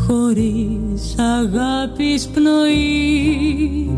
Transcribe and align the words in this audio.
χωρίς 0.07 1.15
αγάπης 1.17 2.27
πνοή. 2.27 3.89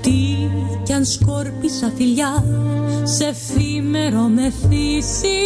Τι 0.00 0.36
κι 0.82 0.92
αν 0.92 1.04
σκόρπισα 1.04 1.92
φιλιά 1.96 2.44
σε 3.02 3.24
εφήμερο 3.24 4.28
μεθύσι 4.28 5.38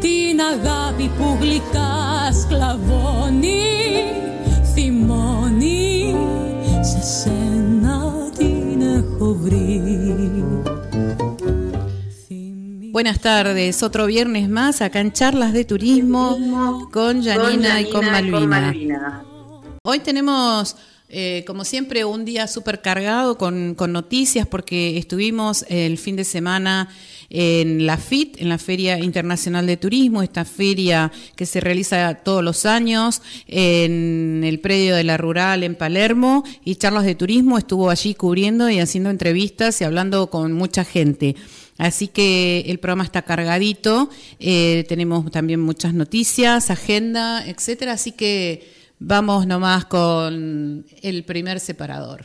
την 0.00 0.40
αγάπη 0.52 1.10
που 1.18 1.36
γλυκά 1.40 2.32
σκλαβώνει 2.32 3.35
Buenas 12.96 13.20
tardes, 13.20 13.82
otro 13.82 14.06
viernes 14.06 14.48
más 14.48 14.80
acá 14.80 15.00
en 15.00 15.12
Charlas 15.12 15.52
de 15.52 15.66
Turismo 15.66 16.88
con 16.90 17.22
Janina 17.22 17.82
y 17.82 17.90
con 17.90 18.06
Malvina. 18.06 19.22
Hoy 19.82 19.98
tenemos 19.98 20.76
eh, 21.10 21.44
como 21.46 21.66
siempre, 21.66 22.06
un 22.06 22.24
día 22.24 22.48
súper 22.48 22.80
cargado 22.80 23.36
con, 23.36 23.74
con, 23.74 23.92
noticias 23.92 24.46
porque 24.46 24.96
estuvimos 24.96 25.66
el 25.68 25.98
fin 25.98 26.16
de 26.16 26.24
semana 26.24 26.88
en 27.28 27.86
la 27.86 27.96
FIT, 27.96 28.40
en 28.40 28.48
la 28.48 28.58
Feria 28.58 28.98
Internacional 28.98 29.66
de 29.66 29.76
Turismo, 29.76 30.22
esta 30.22 30.44
feria 30.44 31.12
que 31.36 31.44
se 31.44 31.60
realiza 31.60 32.14
todos 32.14 32.42
los 32.42 32.64
años 32.64 33.20
en 33.46 34.42
el 34.42 34.58
predio 34.58 34.96
de 34.96 35.04
la 35.04 35.16
Rural 35.16 35.62
en 35.64 35.74
Palermo 35.74 36.44
y 36.64 36.76
Charlas 36.76 37.04
de 37.04 37.14
Turismo 37.14 37.58
estuvo 37.58 37.90
allí 37.90 38.14
cubriendo 38.14 38.70
y 38.70 38.80
haciendo 38.80 39.10
entrevistas 39.10 39.80
y 39.82 39.84
hablando 39.84 40.28
con 40.28 40.54
mucha 40.54 40.82
gente. 40.82 41.36
Así 41.78 42.08
que 42.08 42.64
el 42.66 42.78
programa 42.78 43.04
está 43.04 43.22
cargadito, 43.22 44.08
eh, 44.40 44.84
tenemos 44.88 45.30
también 45.30 45.60
muchas 45.60 45.92
noticias, 45.92 46.70
agenda, 46.70 47.46
etcétera, 47.46 47.92
así 47.92 48.12
que 48.12 48.76
Vamos 48.98 49.46
nomás 49.46 49.84
con 49.84 50.86
el 51.02 51.24
primer 51.24 51.60
separador. 51.60 52.24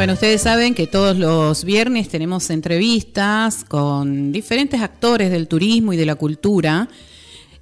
Bueno, 0.00 0.14
ustedes 0.14 0.40
saben 0.40 0.74
que 0.74 0.86
todos 0.86 1.18
los 1.18 1.62
viernes 1.62 2.08
tenemos 2.08 2.48
entrevistas 2.48 3.64
con 3.64 4.32
diferentes 4.32 4.80
actores 4.80 5.30
del 5.30 5.46
turismo 5.46 5.92
y 5.92 5.98
de 5.98 6.06
la 6.06 6.14
cultura. 6.14 6.88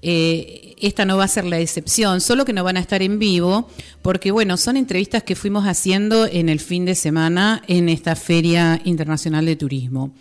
Eh, 0.03 0.77
esta 0.81 1.05
no 1.05 1.17
va 1.17 1.25
a 1.25 1.29
ser 1.29 1.47
la 1.47 1.59
excepción, 1.59 2.21
solo 2.21 2.45
que 2.45 2.53
no 2.53 2.63
van 2.63 2.77
a 2.77 2.81
estar 2.81 3.03
en 3.03 3.19
vivo, 3.19 3.69
porque 4.03 4.31
bueno, 4.31 4.57
son 4.57 4.77
entrevistas 4.77 5.25
que 5.25 5.35
fuimos 5.35 5.65
haciendo 5.65 6.27
en 6.27 6.49
el 6.49 6.61
fin 6.61 6.85
de 6.85 6.95
semana 6.95 7.61
en 7.67 7.89
esta 7.89 8.15
Feria 8.15 8.81
Internacional 8.85 9.45
de 9.45 9.57
Turismo. 9.57 10.13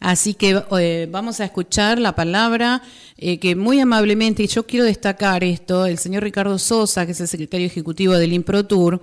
Así 0.00 0.34
que 0.34 0.60
eh, 0.80 1.08
vamos 1.12 1.38
a 1.38 1.44
escuchar 1.44 2.00
la 2.00 2.16
palabra 2.16 2.82
eh, 3.16 3.38
que 3.38 3.54
muy 3.54 3.78
amablemente, 3.78 4.42
y 4.42 4.48
yo 4.48 4.66
quiero 4.66 4.84
destacar 4.84 5.44
esto, 5.44 5.86
el 5.86 5.98
señor 5.98 6.24
Ricardo 6.24 6.58
Sosa, 6.58 7.06
que 7.06 7.12
es 7.12 7.20
el 7.20 7.28
secretario 7.28 7.68
ejecutivo 7.68 8.14
del 8.14 8.32
ImproTour, 8.32 9.00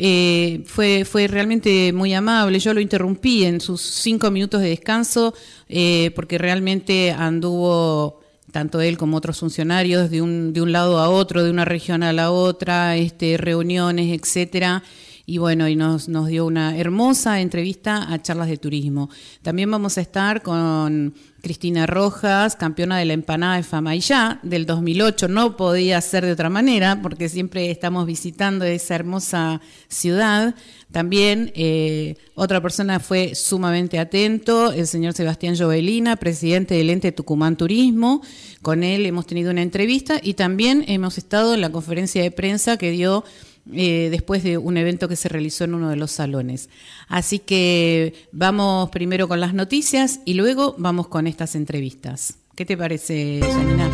eh, 0.00 0.62
fue, 0.64 1.04
fue 1.04 1.26
realmente 1.26 1.92
muy 1.92 2.14
amable. 2.14 2.60
Yo 2.60 2.72
lo 2.72 2.80
interrumpí 2.80 3.44
en 3.44 3.60
sus 3.60 3.80
cinco 3.80 4.30
minutos 4.30 4.60
de 4.60 4.68
descanso 4.68 5.34
eh, 5.68 6.12
porque 6.14 6.38
realmente 6.38 7.10
anduvo 7.10 8.20
tanto 8.52 8.80
él 8.80 8.96
como 8.96 9.16
otros 9.16 9.40
funcionarios 9.40 10.08
de 10.08 10.22
un, 10.22 10.52
de 10.52 10.62
un 10.62 10.70
lado 10.70 11.00
a 11.00 11.10
otro, 11.10 11.42
de 11.42 11.50
una 11.50 11.64
región 11.64 12.04
a 12.04 12.12
la 12.12 12.30
otra, 12.30 12.96
este, 12.96 13.36
reuniones, 13.38 14.16
etcétera 14.16 14.84
y 15.26 15.36
bueno, 15.36 15.68
y 15.68 15.76
nos, 15.76 16.08
nos 16.08 16.28
dio 16.28 16.46
una 16.46 16.78
hermosa 16.78 17.42
entrevista 17.42 18.10
a 18.10 18.22
charlas 18.22 18.48
de 18.48 18.56
turismo. 18.56 19.10
También 19.42 19.70
vamos 19.70 19.98
a 19.98 20.00
estar 20.00 20.40
con 20.40 21.12
Cristina 21.40 21.86
Rojas, 21.86 22.56
campeona 22.56 22.98
de 22.98 23.04
la 23.04 23.12
empanada 23.12 23.56
de 23.56 23.62
Famayá 23.62 24.40
del 24.42 24.66
2008. 24.66 25.28
No 25.28 25.56
podía 25.56 26.00
ser 26.00 26.24
de 26.26 26.32
otra 26.32 26.50
manera 26.50 27.00
porque 27.00 27.28
siempre 27.28 27.70
estamos 27.70 28.06
visitando 28.06 28.64
esa 28.64 28.96
hermosa 28.96 29.60
ciudad. 29.88 30.56
También 30.90 31.52
eh, 31.54 32.16
otra 32.34 32.60
persona 32.60 32.98
fue 32.98 33.34
sumamente 33.34 33.98
atento, 33.98 34.72
el 34.72 34.86
señor 34.86 35.12
Sebastián 35.12 35.56
Jovelina, 35.56 36.16
presidente 36.16 36.74
del 36.74 36.90
ente 36.90 37.12
Tucumán 37.12 37.56
Turismo. 37.56 38.20
Con 38.60 38.82
él 38.82 39.06
hemos 39.06 39.26
tenido 39.26 39.50
una 39.52 39.62
entrevista 39.62 40.20
y 40.22 40.34
también 40.34 40.84
hemos 40.88 41.18
estado 41.18 41.54
en 41.54 41.60
la 41.60 41.70
conferencia 41.70 42.22
de 42.22 42.30
prensa 42.30 42.78
que 42.78 42.90
dio 42.90 43.24
eh, 43.72 44.08
después 44.10 44.42
de 44.42 44.58
un 44.58 44.76
evento 44.76 45.08
que 45.08 45.16
se 45.16 45.28
realizó 45.28 45.64
en 45.64 45.74
uno 45.74 45.90
de 45.90 45.96
los 45.96 46.10
salones. 46.10 46.68
Así 47.08 47.38
que 47.38 48.28
vamos 48.32 48.90
primero 48.90 49.28
con 49.28 49.40
las 49.40 49.54
noticias 49.54 50.20
y 50.24 50.34
luego 50.34 50.74
vamos 50.78 51.08
con 51.08 51.26
estas 51.26 51.54
entrevistas. 51.54 52.38
¿Qué 52.54 52.64
te 52.64 52.76
parece, 52.76 53.40
Janina? 53.40 53.88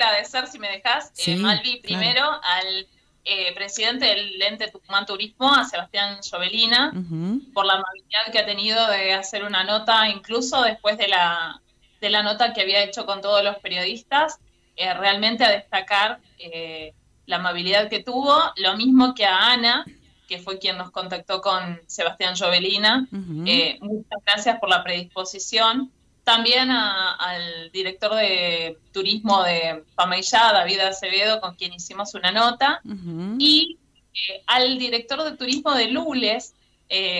agradecer, 0.00 0.46
si 0.48 0.58
me 0.58 0.68
dejas, 0.68 1.12
eh, 1.26 1.36
Malvi, 1.36 1.80
primero 1.80 2.24
al 2.24 2.86
eh, 3.24 3.52
presidente 3.54 4.06
del 4.06 4.40
ente 4.40 4.70
Tucumán 4.70 5.06
Turismo, 5.06 5.52
a 5.54 5.64
Sebastián 5.64 6.18
Jovelina, 6.28 6.92
por 7.52 7.66
la 7.66 7.74
amabilidad 7.74 8.32
que 8.32 8.38
ha 8.38 8.46
tenido 8.46 8.88
de 8.88 9.12
hacer 9.12 9.44
una 9.44 9.62
nota, 9.64 10.08
incluso 10.08 10.62
después 10.62 10.96
de 10.96 11.08
la, 11.08 11.60
de 12.00 12.10
la 12.10 12.22
nota 12.22 12.52
que 12.52 12.62
había 12.62 12.82
hecho 12.82 13.04
con 13.06 13.20
todos 13.20 13.44
los 13.44 13.56
periodistas, 13.58 14.38
eh, 14.80 14.94
realmente 14.94 15.44
a 15.44 15.50
destacar 15.50 16.20
eh, 16.38 16.94
la 17.26 17.36
amabilidad 17.36 17.90
que 17.90 18.02
tuvo, 18.02 18.34
lo 18.56 18.78
mismo 18.78 19.14
que 19.14 19.26
a 19.26 19.52
Ana, 19.52 19.84
que 20.26 20.38
fue 20.38 20.58
quien 20.58 20.78
nos 20.78 20.90
contactó 20.90 21.42
con 21.42 21.78
Sebastián 21.86 22.34
Jovelina. 22.34 23.06
Eh, 23.44 23.76
muchas 23.82 24.24
gracias 24.24 24.58
por 24.58 24.70
la 24.70 24.82
predisposición. 24.82 25.92
También 26.24 26.70
al 26.70 27.70
director 27.72 28.14
de 28.14 28.78
turismo 28.90 29.42
de 29.42 29.84
Pameillá, 29.96 30.50
David 30.50 30.80
Acevedo, 30.80 31.42
con 31.42 31.56
quien 31.56 31.74
hicimos 31.74 32.14
una 32.14 32.32
nota. 32.32 32.80
Y 33.38 33.76
al 34.46 34.78
director 34.78 35.22
de 35.24 35.36
turismo 35.36 35.74
de 35.74 35.88
Lules, 35.88 36.54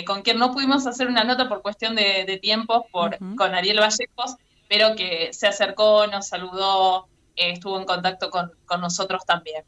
con 0.07 0.23
quien 0.23 0.39
no 0.39 0.51
pudimos 0.53 0.87
hacer 0.87 1.09
una 1.09 1.25
nota 1.25 1.47
por 1.47 1.61
cuestión 1.61 1.95
de, 1.95 2.25
de 2.25 2.39
tiempos, 2.39 2.85
por, 2.91 3.19
con 3.37 3.55
Ariel 3.55 3.81
Vallejos, 3.81 4.37
pero 4.67 4.95
que 4.95 5.31
se 5.33 5.49
acercó, 5.49 6.07
nos 6.07 6.29
saludó, 6.29 7.09
estuvo 7.37 7.79
en 7.79 7.87
contacto 7.87 8.31
con, 8.31 8.53
nosotros 8.81 9.25
también. 9.27 9.65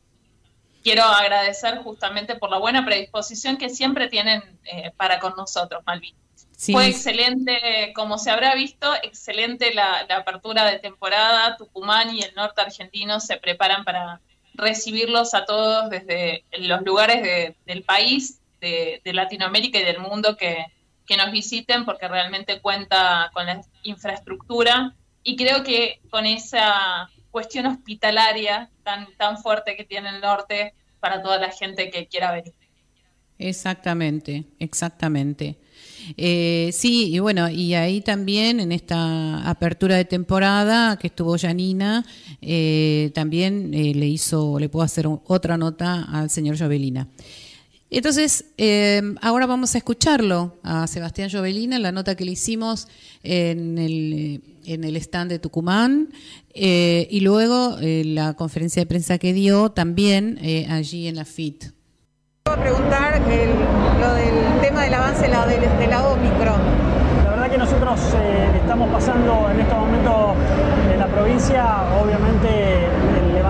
Quiero 0.83 1.05
agradecer 1.05 1.79
justamente 1.79 2.35
por 2.37 2.51
la 2.51 2.59
buena 2.59 2.85
predisposición 2.85 3.57
que 3.57 3.69
siempre 3.69 4.09
tienen 4.09 4.43
eh, 4.65 4.91
para 4.97 5.21
con 5.21 5.35
nosotros, 5.37 5.83
Malvin. 5.87 6.15
Fue 6.71 6.87
excelente, 6.87 7.93
como 7.95 8.19
se 8.19 8.31
habrá 8.31 8.55
visto, 8.55 8.93
excelente 9.03 9.75
la, 9.75 10.07
apertura 10.11 10.65
de 10.65 10.79
temporada. 10.79 11.57
Tucumán 11.57 12.15
y 12.15 12.23
el 12.23 12.35
norte 12.35 12.61
argentino 12.61 13.19
se 13.19 13.37
preparan 13.37 13.85
para 13.85 14.21
recibirlos 14.55 15.35
a 15.35 15.45
todos 15.45 15.91
desde 15.91 16.45
los 16.59 16.83
lugares 16.83 17.57
del 17.67 17.83
país, 17.83 18.41
de, 18.61 19.01
Latinoamérica 19.05 19.81
y 19.81 19.85
del 19.85 19.99
mundo 19.99 20.37
que, 20.37 20.67
que 21.05 21.17
nos 21.17 21.33
visiten, 21.33 21.85
porque 21.85 22.07
realmente 22.07 22.61
cuenta 22.61 23.31
con 23.35 23.47
la 23.47 23.61
infraestructura. 23.83 24.95
Y 25.25 25.37
creo 25.37 25.65
que 25.65 26.01
con 26.11 26.27
esa 26.27 27.11
cuestión 27.33 27.67
hospitalaria 27.67 28.71
tan, 28.85 29.09
tan 29.17 29.39
fuerte 29.39 29.75
que 29.75 29.85
tiene 29.85 30.11
el 30.11 30.21
norte 30.21 30.75
para 31.01 31.21
toda 31.21 31.39
la 31.39 31.51
gente 31.51 31.91
que 31.91 32.07
quiera 32.07 32.31
venir. 32.31 32.55
Exactamente, 33.39 34.45
exactamente. 34.61 35.57
Eh, 36.17 36.71
sí, 36.73 37.13
y 37.13 37.19
bueno, 37.19 37.49
y 37.49 37.75
ahí 37.75 38.01
también 38.01 38.61
en 38.61 38.71
esta 38.71 39.49
apertura 39.49 39.97
de 39.97 40.05
temporada 40.05 40.97
que 40.97 41.09
estuvo 41.09 41.37
Janina, 41.39 42.05
eh, 42.41 43.11
también 43.15 43.73
eh, 43.75 43.95
le 43.95 44.07
hizo, 44.07 44.59
le 44.61 44.69
puedo 44.69 44.85
hacer 44.85 45.07
otra 45.09 45.57
nota 45.57 46.05
al 46.05 46.31
señor 46.31 46.59
Jovelina. 46.59 47.09
Entonces, 47.95 48.47
eh, 48.57 49.03
ahora 49.21 49.45
vamos 49.45 49.75
a 49.75 49.79
escucharlo 49.79 50.57
a 50.63 50.87
Sebastián 50.87 51.29
Jovelina, 51.31 51.79
la 51.79 51.93
nota 51.93 52.15
que 52.15 52.25
le 52.25 52.33
hicimos 52.33 52.89
en 53.23 53.77
el, 53.77 54.43
en 54.65 54.85
el 54.85 54.97
stand 54.97 55.31
de 55.31 55.39
Tucumán, 55.39 56.09
eh, 56.55 57.07
y 57.11 57.21
luego 57.21 57.77
eh, 57.83 58.03
la 58.07 58.33
conferencia 58.33 58.81
de 58.81 58.87
prensa 58.87 59.19
que 59.19 59.35
dio 59.35 59.73
también 59.73 60.39
allí 60.71 61.07
en 61.07 61.17
la 61.17 61.27
FIT. 61.27 61.65
Voy 62.47 62.55
a 62.55 62.63
preguntar 62.63 63.21
lo 63.21 64.15
del 64.15 64.61
tema 64.63 64.85
del 64.85 64.95
avance 64.95 65.23
de 65.25 65.29
la, 65.29 65.47
de 65.47 65.87
la 65.87 66.09
Omicron. 66.09 66.61
La 67.25 67.31
verdad 67.31 67.51
que 67.51 67.59
nosotros 67.59 68.01
estamos 68.59 68.91
pasando 68.91 69.51
en 69.51 69.61
este 69.61 69.75
momento 69.75 70.35
en 70.91 70.99
la 70.99 71.09
provincia, 71.09 71.83
obviamente, 72.03 72.89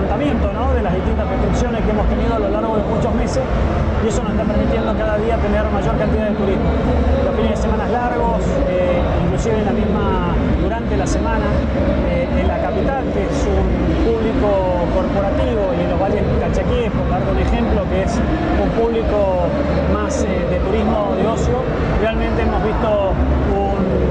levantamiento 0.02 0.74
de 0.74 0.82
las 0.82 0.94
distintas 0.94 1.28
restricciones 1.28 1.80
que 1.84 1.90
hemos 1.90 2.08
tenido 2.08 2.34
a 2.34 2.38
lo 2.38 2.48
largo 2.48 2.76
de 2.76 2.82
muchos 2.82 3.14
meses 3.14 3.42
y 4.04 4.08
eso 4.08 4.22
nos 4.22 4.32
está 4.32 4.42
permitiendo 4.42 4.92
cada 4.98 5.16
día 5.18 5.36
tener 5.38 5.62
mayor 5.70 5.96
cantidad 5.96 6.26
de 6.26 6.34
turismo. 6.34 6.70
Los 7.24 7.34
fines 7.36 7.50
de 7.50 7.56
semana 7.56 7.86
largos, 7.86 8.42
eh, 8.66 8.98
inclusive 9.24 9.58
en 9.58 9.64
la 9.64 9.72
misma, 9.72 10.34
durante 10.60 10.96
la 10.96 11.06
semana, 11.06 11.46
eh, 12.10 12.26
en 12.26 12.48
la 12.48 12.58
capital, 12.58 13.04
que 13.14 13.22
es 13.22 13.38
un 13.46 13.66
público 14.02 14.50
corporativo, 14.90 15.70
y 15.78 15.84
en 15.86 15.90
los 15.90 16.00
valles 16.00 16.22
cachaquíes, 16.40 16.90
por 16.90 17.06
dar 17.08 17.22
un 17.22 17.38
ejemplo, 17.38 17.86
que 17.86 18.02
es 18.02 18.18
un 18.18 18.70
público 18.74 19.46
más 19.94 20.24
eh, 20.24 20.50
de 20.50 20.58
turismo 20.66 21.14
de 21.14 21.26
ocio, 21.26 21.62
realmente 22.02 22.42
hemos 22.42 22.62
visto 22.64 23.14
un 23.54 24.01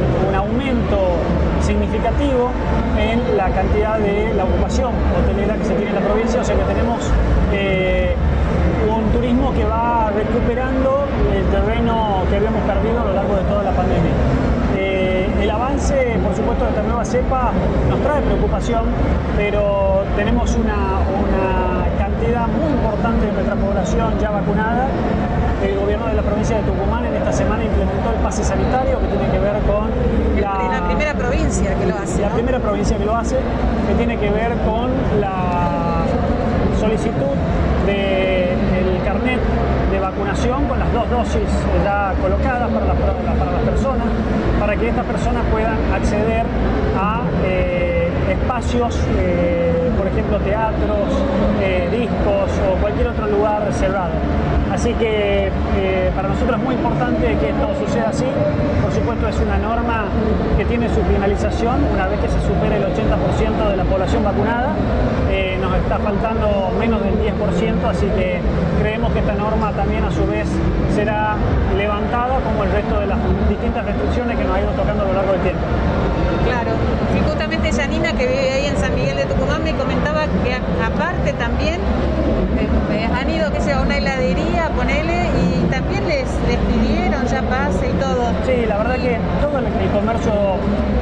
significativo 1.61 2.51
en 2.97 3.37
la 3.37 3.49
cantidad 3.49 3.97
de 3.99 4.33
la 4.33 4.43
ocupación 4.43 4.91
hotelera 5.23 5.55
que 5.55 5.65
se 5.65 5.73
tiene 5.73 5.89
en 5.89 5.95
la 5.95 6.01
provincia, 6.01 6.41
o 6.41 6.43
sea 6.43 6.55
que 6.55 6.63
tenemos 6.63 7.11
un 8.89 9.11
turismo 9.11 9.53
que 9.53 9.63
va 9.63 10.11
recuperando 10.11 11.05
el 11.33 11.45
terreno 11.45 12.23
que 12.29 12.37
habíamos 12.37 12.61
perdido 12.63 13.01
a 13.01 13.05
lo 13.05 13.13
largo 13.13 13.35
de 13.35 13.43
toda 13.43 13.63
la 13.63 13.71
pandemia. 13.71 14.11
Eh, 14.75 15.29
el 15.41 15.49
avance, 15.49 16.19
por 16.23 16.35
supuesto, 16.35 16.65
de 16.65 16.69
esta 16.71 16.83
nueva 16.83 17.05
cepa 17.05 17.51
nos 17.89 17.99
trae 18.01 18.21
preocupación, 18.21 18.85
pero 19.37 20.03
tenemos 20.15 20.55
una, 20.55 20.99
cantidad 22.21 22.47
muy 22.47 22.71
importante 22.71 23.25
de 23.25 23.31
nuestra 23.31 23.55
población 23.55 24.19
ya 24.19 24.29
vacunada. 24.29 24.87
El 25.65 25.79
gobierno 25.79 26.05
de 26.05 26.13
la 26.13 26.21
provincia 26.21 26.57
de 26.57 26.63
Tucumán 26.63 27.05
en 27.05 27.15
esta 27.15 27.33
semana 27.33 27.63
implementó 27.63 28.11
el 28.11 28.19
pase 28.21 28.43
sanitario 28.43 28.99
que 28.99 29.07
tiene 29.07 29.27
que 29.31 29.39
ver 29.39 29.57
con 29.61 29.89
la, 30.39 30.79
la 30.79 30.87
primera 30.87 31.13
provincia 31.15 31.73
que 31.73 31.85
lo 31.87 31.95
hace. 31.95 32.21
La 32.21 32.29
primera 32.29 32.59
provincia 32.59 32.97
que 32.97 33.05
lo 33.05 33.15
hace, 33.15 33.37
que 33.87 33.95
tiene 33.95 34.17
que 34.17 34.29
ver 34.29 34.51
con 34.69 34.91
la 35.19 36.03
solicitud 36.79 37.33
del 37.87 39.01
carnet 39.03 39.39
de 39.91 39.99
vacunación 39.99 40.67
con 40.67 40.79
las 40.79 40.93
dos 40.93 41.09
dosis 41.09 41.49
ya 41.83 42.13
colocadas 42.21 42.69
para 42.69 42.85
las, 42.85 42.95
para 42.97 43.51
las 43.51 43.61
personas, 43.63 44.07
para 44.59 44.75
que 44.75 44.89
estas 44.89 45.05
personas 45.05 45.43
puedan 45.51 45.77
acceder 45.91 46.45
a 46.95 47.21
eh, 47.43 47.80
espacios, 48.31 48.99
eh, 49.17 49.91
por 49.97 50.07
ejemplo 50.07 50.37
teatros, 50.39 51.09
eh, 51.61 51.89
discos 51.91 52.49
o 52.69 52.79
cualquier 52.81 53.07
otro 53.07 53.27
lugar 53.27 53.67
cerrado. 53.73 54.11
Así 54.71 54.93
que 54.93 55.51
para 56.15 56.29
nosotros 56.29 56.57
es 56.57 56.63
muy 56.63 56.75
importante 56.75 57.37
que 57.37 57.49
esto 57.49 57.67
suceda 57.85 58.09
así. 58.09 58.25
Por 58.81 58.91
supuesto 58.93 59.27
es 59.27 59.39
una 59.39 59.57
norma 59.57 60.05
que 60.57 60.65
tiene 60.65 60.87
su 60.89 61.01
finalización 61.01 61.75
una 61.93 62.07
vez 62.07 62.19
que 62.19 62.29
se 62.29 62.41
supere 62.41 62.77
el 62.77 62.85
80% 62.85 63.69
de 63.69 63.77
la 63.77 63.83
población 63.83 64.23
vacunada 64.23 64.73
nos 65.61 65.75
está 65.75 65.99
faltando 65.99 66.71
menos 66.77 67.03
del 67.03 67.13
10%, 67.13 67.85
así 67.87 68.05
que 68.17 68.41
creemos 68.81 69.13
que 69.13 69.19
esta 69.19 69.35
norma 69.35 69.71
también 69.71 70.03
a 70.03 70.11
su 70.11 70.25
vez 70.25 70.47
será 70.93 71.35
levantada 71.77 72.39
como 72.39 72.63
el 72.63 72.71
resto 72.71 72.99
de 72.99 73.07
las 73.07 73.19
distintas 73.47 73.85
restricciones 73.85 74.37
que 74.37 74.43
nos 74.43 74.57
ha 74.57 74.61
ido 74.61 74.71
tocando 74.71 75.03
a 75.03 75.07
lo 75.07 75.13
largo 75.13 75.31
del 75.33 75.41
tiempo. 75.41 75.60
Claro, 76.51 76.71
y 77.15 77.29
justamente 77.29 77.71
Janina 77.71 78.11
que 78.11 78.27
vive 78.27 78.51
ahí 78.51 78.65
en 78.65 78.75
San 78.75 78.93
Miguel 78.93 79.15
de 79.15 79.23
Tucumán 79.23 79.63
me 79.63 79.71
comentaba 79.73 80.25
que 80.43 80.53
aparte 80.53 81.31
también 81.39 81.79
eh, 82.91 83.07
han 83.07 83.29
ido 83.29 83.49
que 83.53 83.61
sea 83.61 83.79
a 83.79 83.81
una 83.83 83.97
heladería, 83.97 84.69
ponele, 84.75 85.29
y 85.47 85.63
también 85.71 86.05
les, 86.09 86.27
les 86.49 86.57
pidieron 86.67 87.25
ya 87.25 87.41
pase 87.43 87.87
y 87.87 87.93
todo. 87.93 88.33
Sí, 88.45 88.65
la 88.67 88.77
verdad 88.79 88.95
que 88.95 89.17
todo 89.39 89.59
el, 89.59 89.65
comercio 89.93 90.33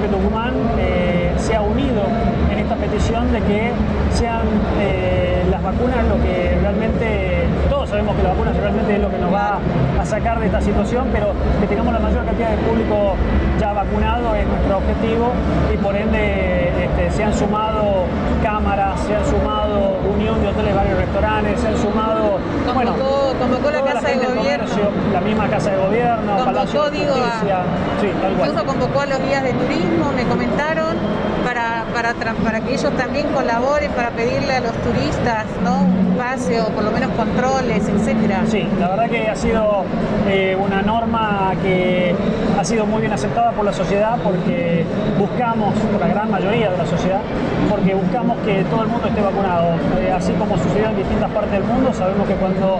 de 0.04 0.08
Tucumán 0.10 0.54
eh, 0.78 1.34
se 1.38 1.56
ha 1.56 1.62
unido 1.62 2.04
en 2.52 2.60
esta 2.60 2.76
petición 2.76 3.32
de 3.32 3.42
que 3.42 3.72
sean 4.14 4.46
eh, 4.80 5.46
las 5.50 5.64
vacunas 5.64 6.06
lo 6.06 6.22
que 6.22 6.60
realmente, 6.62 7.48
todos 7.72 7.90
sabemos 7.90 8.16
que 8.16 8.22
las 8.22 8.34
vacunas 8.34 8.56
realmente 8.56 8.94
es 8.94 9.02
lo 9.02 9.10
que 9.10 9.18
nos 9.18 9.34
va 9.34 9.58
a 10.00 10.06
sacar 10.06 10.40
de 10.40 10.46
esta 10.46 10.62
situación, 10.62 11.10
pero 11.12 11.34
que 11.60 11.68
tengamos 11.68 11.94
la 11.94 12.00
mayor 12.00 12.26
cantidad 12.26 12.52
de 12.52 12.58
público 12.58 13.16
ya 13.60 13.74
vacunado 13.74 14.34
es 14.34 14.48
nuestro 14.48 14.78
objetivo 14.78 15.32
y 15.74 15.78
por 15.78 15.96
ende 15.96 16.70
este, 16.86 17.12
se 17.12 17.24
han 17.24 17.34
sumado 17.34 18.06
cámaras, 18.42 19.00
se 19.02 19.16
han 19.16 19.26
sumado 19.26 19.98
unión 20.14 20.42
de 20.42 20.48
hoteles, 20.48 20.74
varios 20.74 20.98
restaurantes, 20.98 21.60
se 21.60 21.68
han 21.68 21.78
sumado, 21.78 22.40
bueno, 22.74 22.96
convocó 23.40 23.72
la 23.72 23.82
Casa 23.82 24.08
de 24.08 24.16
Gobierno, 24.16 24.66
la 25.12 25.22
misma 25.22 25.48
Casa 25.50 25.72
de 25.72 25.78
Gobierno, 25.78 26.46
Palacio 26.46 26.90
de 26.90 27.06
Justicia, 27.06 27.58
sí, 28.00 28.08
tal 28.22 28.34
cual. 28.36 28.50
incluso 28.50 28.66
convocó 28.66 29.02
a 29.02 29.06
los 29.06 29.20
guías 29.20 29.44
de 29.44 29.54
turismo, 29.54 30.12
me 30.16 30.24
comentaron, 30.24 30.96
para, 31.44 31.86
para, 31.94 32.14
para 32.14 32.62
que 32.62 32.74
ellos 32.74 32.92
también 32.96 33.28
colaboren, 33.34 33.92
para 33.92 34.12
pedirle 34.12 34.54
a 34.54 34.60
los 34.62 34.74
turistas 34.74 35.46
¿no? 35.64 35.82
un 35.82 36.16
pase 36.18 36.62
o 36.62 36.68
por 36.68 36.84
lo 36.84 36.92
menos 36.92 37.10
controles, 37.12 37.88
etcétera. 37.88 38.44
Sí, 38.48 38.68
la 38.80 38.90
verdad 38.90 39.10
que 39.10 39.30
ha 39.30 39.36
sido 39.36 39.86
eh, 40.28 40.56
una 40.56 40.82
norma 40.82 41.54
que 41.64 42.16
ha 42.60 42.64
sido 42.64 42.86
muy 42.86 43.02
bien 43.02 43.14
aceptada 43.14 43.52
por 43.52 43.66
la 43.66 43.74
sociedad 43.74 44.18
porque 44.24 44.86
buscamos, 45.18 45.74
por 45.92 46.00
la 46.00 46.08
gran 46.08 46.30
mayoría 46.30 46.70
de 46.70 46.78
la 46.78 46.86
sociedad, 46.86 47.22
porque 47.70 47.96
buscamos 47.96 48.38
que 48.46 48.64
todo 48.66 48.84
el 48.84 48.90
mundo 48.90 49.08
esté 49.08 49.22
vacunado. 49.22 49.76
Eh, 50.00 50.12
así 50.12 50.34
como 50.34 50.58
sucedió 50.58 50.90
en 50.90 50.98
distintas 50.98 51.32
partes 51.32 51.52
del 51.52 51.64
mundo, 51.64 51.92
sabemos 51.94 52.28
que 52.28 52.36
cuando 52.36 52.80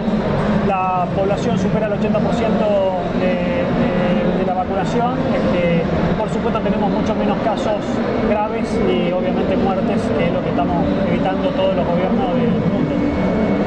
la 0.68 1.06
población 1.16 1.58
supera 1.58 1.86
el 1.86 1.94
80% 1.94 2.00
de, 3.20 3.60
la 4.46 4.54
vacunación, 4.54 5.14
este, 5.34 5.82
por 6.18 6.28
supuesto 6.30 6.60
tenemos 6.60 6.90
mucho 6.90 7.14
menos 7.14 7.38
casos 7.44 7.82
graves 8.28 8.66
y 8.88 9.12
obviamente 9.12 9.56
muertes, 9.56 10.00
que 10.18 10.26
es 10.26 10.32
lo 10.32 10.42
que 10.42 10.50
estamos 10.50 10.84
evitando 11.08 11.48
todos 11.50 11.76
los 11.76 11.86
gobiernos 11.86 12.34
del 12.34 12.50
mundo. 12.50 12.94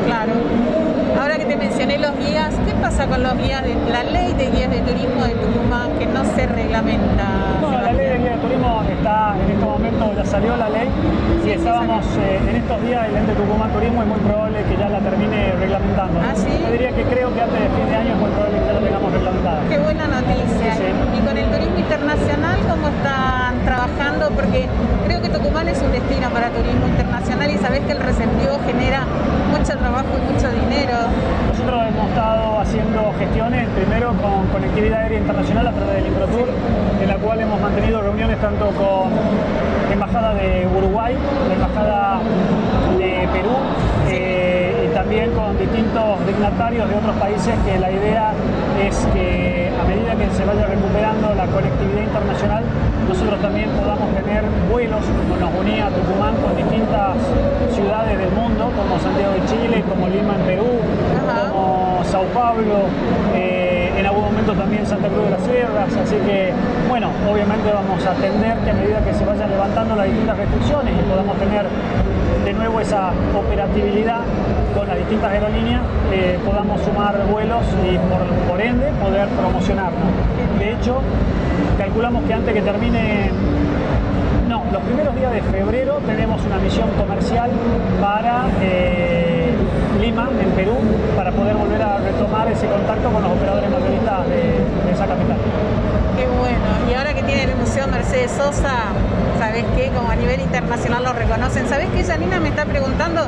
Claro. 0.06 1.03
Ahora 1.20 1.38
que 1.38 1.46
te 1.46 1.56
mencioné 1.56 1.98
los 1.98 2.18
guías, 2.18 2.54
¿qué 2.66 2.74
pasa 2.82 3.08
con 3.08 3.24
los 3.24 3.38
guías 3.38 3.64
de 3.64 3.76
la 3.92 4.04
ley 4.04 4.34
de 4.34 4.50
guías 4.52 4.70
de 4.70 4.80
turismo 4.82 5.24
de 5.24 5.36
Tucumán 5.36 5.92
que 6.00 6.06
no 6.06 6.24
se 6.36 6.48
reglamenta? 6.48 7.26
No, 7.62 7.72
la 7.72 7.94
ley 7.94 8.08
de 8.08 8.18
guías 8.18 8.36
de 8.36 8.42
turismo 8.42 8.84
está 8.90 9.36
en 9.36 9.52
este 9.52 9.66
momento, 9.66 10.14
ya 10.16 10.26
salió 10.26 10.56
la 10.58 10.70
ley 10.70 10.90
y 11.46 11.50
estábamos 11.52 12.06
eh, 12.18 12.40
en 12.50 12.56
estos 12.56 12.82
días 12.84 13.08
el 13.08 13.18
ente 13.18 13.34
Tucumán 13.34 13.72
Turismo 13.72 14.02
es 14.02 14.08
muy 14.08 14.20
probable 14.20 14.64
que 14.64 14.78
ya 14.78 14.90
la 14.90 15.00
termine 15.00 15.52
reglamentando. 15.60 16.20
¿Ah, 16.22 16.34
sí? 16.36 16.50
Yo 16.66 16.72
diría 16.72 16.92
que 16.92 17.04
creo 17.04 17.34
que 17.34 17.42
antes 17.42 17.60
de 17.60 17.70
fin 17.70 17.90
de 17.90 17.96
año 17.96 18.14
es 18.14 18.20
muy 18.20 18.30
probable 18.32 18.60
que 18.60 18.66
ya 18.66 18.74
la 18.74 18.80
tengamos 18.80 19.14
reglamentada. 19.14 19.62
Qué 19.70 19.80
buena 19.80 20.08
noticia. 20.08 20.74
Y 21.16 21.20
con 21.26 21.38
el 21.38 21.46
turismo 21.52 21.78
internacional, 21.78 22.58
¿cómo 22.70 22.88
están 22.88 23.64
trabajando? 23.66 24.30
Porque 24.32 24.68
creo 25.06 25.22
que 25.22 25.30
Tucumán 25.30 25.68
es 25.68 25.82
un 25.82 25.92
destino 25.92 26.30
para 26.30 26.50
turismo 26.50 26.88
internacional 26.88 27.50
y 27.50 27.58
sabés 27.58 27.82
que 27.82 27.92
el 27.92 28.00
receptivo 28.00 28.60
genera 28.66 29.06
mucho 29.52 29.78
trabajo 29.78 30.10
y 30.18 30.34
mucho 30.34 30.50
dinero. 30.50 31.03
Nosotros 31.48 31.82
hemos 31.88 32.10
estado 32.10 32.60
haciendo 32.60 33.14
gestiones, 33.20 33.68
primero 33.76 34.14
con 34.22 34.48
conectividad 34.48 35.02
aérea 35.02 35.20
internacional 35.20 35.68
a 35.68 35.72
través 35.72 35.96
del 35.96 36.08
ImproTour, 36.08 36.48
en 37.02 37.08
la 37.08 37.16
cual 37.18 37.42
hemos 37.42 37.60
mantenido 37.60 38.02
reuniones 38.02 38.40
tanto 38.40 38.68
con 38.68 39.12
la 39.88 39.94
Embajada 39.94 40.34
de 40.34 40.68
Uruguay, 40.68 41.16
la 41.48 41.54
Embajada 41.54 42.20
de 42.98 43.28
Perú, 43.34 43.56
también 45.04 45.32
con 45.32 45.58
distintos 45.58 46.26
dignatarios 46.26 46.88
de 46.88 46.96
otros 46.96 47.16
países 47.18 47.54
que 47.66 47.78
la 47.78 47.92
idea 47.92 48.32
es 48.88 48.96
que 49.12 49.70
a 49.76 49.84
medida 49.84 50.16
que 50.16 50.32
se 50.32 50.46
vaya 50.46 50.66
recuperando 50.66 51.34
la 51.36 51.46
conectividad 51.48 52.04
internacional, 52.04 52.64
nosotros 53.10 53.42
también 53.42 53.70
podamos 53.72 54.16
tener 54.16 54.46
vuelos, 54.72 55.04
como 55.04 55.36
nos 55.36 55.60
unía 55.60 55.90
Tucumán 55.92 56.36
con 56.40 56.56
distintas 56.56 57.20
ciudades 57.76 58.18
del 58.18 58.32
mundo, 58.32 58.72
como 58.72 58.98
Santiago 58.98 59.34
de 59.34 59.44
Chile, 59.46 59.84
como 59.90 60.08
Lima 60.08 60.36
en 60.36 60.42
Perú, 60.48 60.72
como 61.52 62.00
Sao 62.06 62.24
Paulo, 62.32 62.88
eh, 63.36 63.92
en 63.98 64.06
algún 64.06 64.24
momento 64.24 64.54
también 64.54 64.88
Santa 64.88 65.10
Cruz 65.10 65.26
de 65.26 65.32
las 65.32 65.44
Sierras, 65.44 65.92
así 66.00 66.16
que 66.16 66.54
bueno, 66.88 67.10
obviamente 67.30 67.70
vamos 67.74 68.00
a 68.06 68.12
atender 68.12 68.56
que 68.64 68.70
a 68.72 68.74
medida 68.74 69.04
que 69.04 69.14
se 69.14 69.26
vayan 69.26 69.50
levantando 69.50 69.98
las 69.98 70.06
distintas 70.06 70.38
restricciones 70.38 70.94
y 70.96 71.04
podamos 71.12 71.36
tener 71.40 71.68
de 72.46 72.54
nuevo 72.54 72.80
esa 72.80 73.12
operatividad 73.36 74.22
con 74.76 74.88
las 74.88 74.98
distintas 74.98 75.32
aerolíneas, 75.32 75.82
eh, 76.12 76.40
podamos 76.46 76.82
sumar 76.82 77.16
vuelos 77.32 77.64
y 77.84 77.98
por, 78.50 78.62
ende 78.62 78.92
poder 79.02 79.28
promocionarnos. 79.30 80.04
De 80.60 80.74
hecho, 80.74 81.02
calculamos 81.78 82.24
que 82.24 82.34
antes 82.34 82.54
que 82.54 82.62
termine 82.62 83.32
no, 84.48 84.64
los 84.72 84.82
primeros 84.84 85.16
días 85.16 85.32
de 85.34 85.42
febrero 85.42 86.00
tenemos 86.06 86.44
una 86.46 86.58
misión 86.58 86.90
comercial 86.92 87.50
para 88.00 88.46
eh, 88.62 89.54
Lima, 90.00 90.30
en 90.42 90.50
Perú, 90.52 90.76
para 91.16 91.32
poder 91.32 91.56
volver 91.56 91.82
a 91.82 91.98
retomar 91.98 92.48
ese 92.52 92.68
contacto 92.68 93.10
con 93.10 93.22
los 93.24 93.32
operadores 93.32 93.70
mayoristas 93.70 94.28
de, 94.28 94.92
esa 94.92 95.06
capital. 95.08 95.38
Qué 96.18 96.28
bueno. 96.28 96.90
Y 96.90 96.94
ahora 96.94 97.14
que 97.14 97.24
tiene 97.24 97.44
el 97.44 97.56
Museo 97.56 97.88
Mercedes 97.88 98.32
Sosa, 98.32 98.94
¿sabes 99.40 99.66
qué? 99.76 99.90
Como 99.96 100.10
a 100.10 100.16
nivel 100.16 100.42
internacional 100.42 101.04
lo 101.04 101.14
reconocen. 101.14 101.68
¿Sabes 101.68 101.88
qué? 101.94 102.04
Janina 102.04 102.40
me 102.40 102.50
está 102.50 102.66
preguntando 102.66 103.22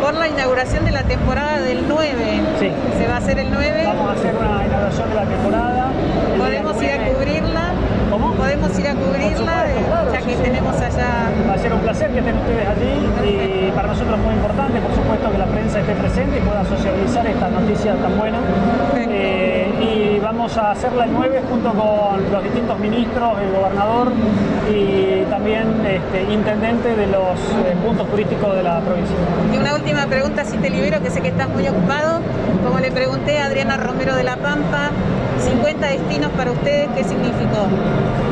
por 0.00 0.14
la 0.14 0.28
inauguración 0.28 0.84
de 0.84 0.92
la 0.92 1.02
temporada 1.02 1.60
del 1.60 1.84
9. 1.88 2.40
Sí. 2.60 2.70
¿Se 2.98 3.06
va 3.08 3.14
a 3.14 3.18
hacer 3.18 3.38
el 3.38 3.50
9? 3.50 3.84
Vamos 3.86 4.10
a 4.10 4.12
hacer 4.12 4.34
una 4.36 4.64
inauguración 4.64 5.08
de 5.08 5.14
la 5.14 5.24
temporada. 5.24 5.90
¿Podemos 6.38 6.82
ir 6.82 6.90
a 6.90 6.98
cubrirla? 7.12 7.62
¿Cómo? 8.10 8.32
Podemos 8.34 8.78
ir 8.78 8.88
a 8.88 8.94
cubrirla, 8.94 9.64
ya 10.12 10.20
que 10.20 10.36
tenemos 10.36 10.76
allá. 10.76 11.30
Va 11.48 11.54
a 11.54 11.58
ser 11.58 11.72
un 11.72 11.80
placer 11.80 12.10
que 12.10 12.18
estén 12.18 12.36
ustedes 12.36 12.68
allí 12.68 13.08
y 13.26 13.70
para 13.72 13.88
nosotros 13.88 14.18
es 14.18 14.24
muy 14.24 14.34
importante, 14.34 14.80
por 14.80 14.94
supuesto, 14.94 15.32
que 15.32 15.38
la 15.38 15.46
prensa 15.46 15.80
esté 15.80 15.94
presente 15.94 16.38
y 16.38 16.40
pueda 16.40 16.64
socializar 16.64 17.26
esta 17.26 17.48
noticia 17.48 17.94
tan 17.94 18.18
buena. 18.18 18.38
Vamos 20.32 20.56
a 20.56 20.70
hacerla 20.70 21.04
el 21.04 21.12
9 21.12 21.42
junto 21.50 21.68
con 21.72 22.32
los 22.32 22.42
distintos 22.42 22.78
ministros, 22.78 23.38
el 23.38 23.52
gobernador 23.52 24.10
y 24.66 25.24
también 25.28 25.84
este, 25.84 26.32
intendente 26.32 26.96
de 26.96 27.06
los 27.06 27.38
eh, 27.66 27.76
puntos 27.84 28.08
turísticos 28.08 28.56
de 28.56 28.62
la 28.62 28.80
provincia. 28.80 29.14
Y 29.52 29.58
una 29.58 29.74
última 29.74 30.06
pregunta, 30.06 30.46
si 30.46 30.56
te 30.56 30.70
libero, 30.70 31.02
que 31.02 31.10
sé 31.10 31.20
que 31.20 31.28
estás 31.28 31.50
muy 31.50 31.68
ocupado. 31.68 32.20
Como 32.64 32.80
le 32.80 32.90
pregunté 32.90 33.40
a 33.40 33.46
Adriana 33.46 33.76
Romero 33.76 34.16
de 34.16 34.24
La 34.24 34.36
Pampa, 34.36 34.88
50 35.38 35.86
destinos 35.86 36.30
para 36.32 36.52
ustedes, 36.52 36.88
¿qué 36.96 37.04
significó? 37.04 37.68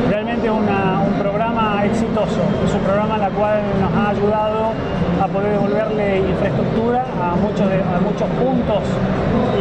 Realmente 0.09 0.49
un 0.49 0.65
programa 1.19 1.85
exitoso, 1.85 2.41
es 2.65 2.73
un 2.73 2.81
programa 2.81 3.17
en 3.17 3.23
el 3.25 3.31
cual 3.33 3.61
nos 3.79 3.93
ha 3.93 4.09
ayudado 4.09 4.71
a 5.21 5.27
poder 5.27 5.51
devolverle 5.51 6.17
infraestructura 6.17 7.05
a 7.21 7.35
muchos, 7.35 7.61
a 7.61 7.99
muchos 8.01 8.27
puntos 8.41 8.81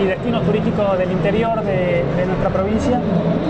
y 0.01 0.07
destinos 0.07 0.43
turísticos 0.45 0.97
del 0.97 1.13
interior 1.13 1.63
de, 1.63 2.03
nuestra 2.27 2.49
provincia. 2.49 2.99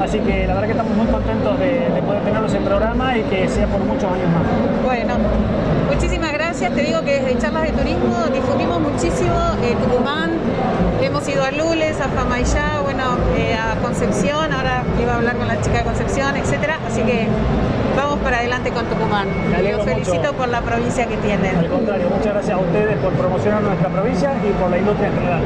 Así 0.03 0.19
que 0.19 0.47
la 0.47 0.55
verdad 0.55 0.67
que 0.67 0.73
estamos 0.73 0.97
muy 0.97 1.07
contentos 1.07 1.59
de, 1.61 1.89
de 1.95 2.03
poder 2.03 2.23
tenerlos 2.25 2.53
en 2.55 2.65
programa 2.65 3.17
y 3.17 3.23
que 3.23 3.49
sea 3.49 3.67
por 3.69 3.81
muchos 3.81 4.11
años 4.11 4.27
más. 4.35 4.43
Bueno, 4.85 5.15
muchísimas 5.89 6.33
gracias. 6.33 6.75
Te 6.75 6.83
digo 6.83 7.01
que 7.03 7.21
desde 7.21 7.39
Charlas 7.39 7.63
de 7.65 7.73
Turismo 7.73 8.17
difundimos 8.33 8.81
muchísimo 8.81 9.39
eh, 9.63 9.77
Tucumán. 9.81 10.31
Hemos 11.01 11.29
ido 11.29 11.45
a 11.45 11.53
Lules, 11.53 12.01
a 12.01 12.09
Famayá, 12.09 12.81
bueno, 12.83 13.05
eh, 13.37 13.55
a 13.55 13.77
Concepción. 13.81 14.53
Ahora 14.53 14.83
iba 15.01 15.13
a 15.13 15.17
hablar 15.17 15.37
con 15.37 15.47
la 15.47 15.61
chica 15.61 15.79
de 15.79 15.85
Concepción, 15.85 16.37
etcétera. 16.37 16.81
Así 16.89 17.03
que 17.03 17.29
para 18.31 18.43
adelante 18.43 18.71
con 18.71 18.85
Tucumán. 18.87 19.27
Los 19.61 19.85
felicito 19.85 20.33
por 20.35 20.47
la 20.47 20.61
provincia 20.61 21.05
que 21.05 21.17
tienen. 21.17 21.57
Al 21.57 21.67
contrario, 21.67 22.09
muchas 22.11 22.33
gracias 22.33 22.57
a 22.57 22.61
ustedes 22.61 22.97
por 22.99 23.13
promocionar 23.15 23.61
nuestra 23.61 23.89
provincia 23.89 24.33
y 24.49 24.53
por 24.53 24.71
la 24.71 24.79
industria 24.79 25.09
en 25.09 25.15
general. 25.15 25.41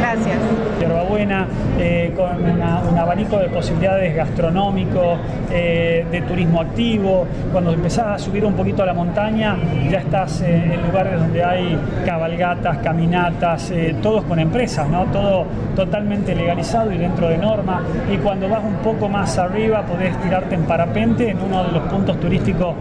Gracias. 0.00 0.36
Yerbabuena, 0.80 1.46
eh, 1.78 2.12
con 2.16 2.44
un 2.44 2.98
abanico 2.98 3.38
de 3.38 3.48
posibilidades 3.48 4.16
gastronómicos, 4.16 5.18
eh, 5.52 6.06
de 6.10 6.20
turismo 6.22 6.60
activo. 6.60 7.26
Cuando 7.52 7.72
empezás 7.72 8.06
a 8.06 8.18
subir 8.18 8.44
un 8.44 8.54
poquito 8.54 8.82
a 8.82 8.86
la 8.86 8.94
montaña, 8.94 9.56
ya 9.88 9.98
estás 9.98 10.40
eh, 10.40 10.72
en 10.74 10.86
lugares 10.86 11.20
donde 11.20 11.44
hay 11.44 11.78
cabalgatas, 12.04 12.78
caminatas, 12.78 13.72
todos 14.02 14.24
con 14.24 14.38
empresas, 14.38 14.88
¿no? 14.88 15.04
Todo 15.06 15.46
totalmente 15.76 16.34
legalizado 16.34 16.92
y 16.92 16.98
dentro 16.98 17.28
de 17.28 17.38
norma. 17.38 17.82
Y 18.12 18.16
cuando 18.18 18.48
vas 18.48 18.64
un 18.64 18.76
poco 18.76 19.08
más 19.08 19.36
arriba, 19.38 19.82
podés 19.82 20.16
tirarte 20.18 20.54
en 20.54 20.62
parapente 20.62 21.30
en 21.30 21.40
uno 21.40 21.64
de 21.64 21.72
los 21.72 21.82
puntos 21.84 22.07
turísticos 22.16 22.74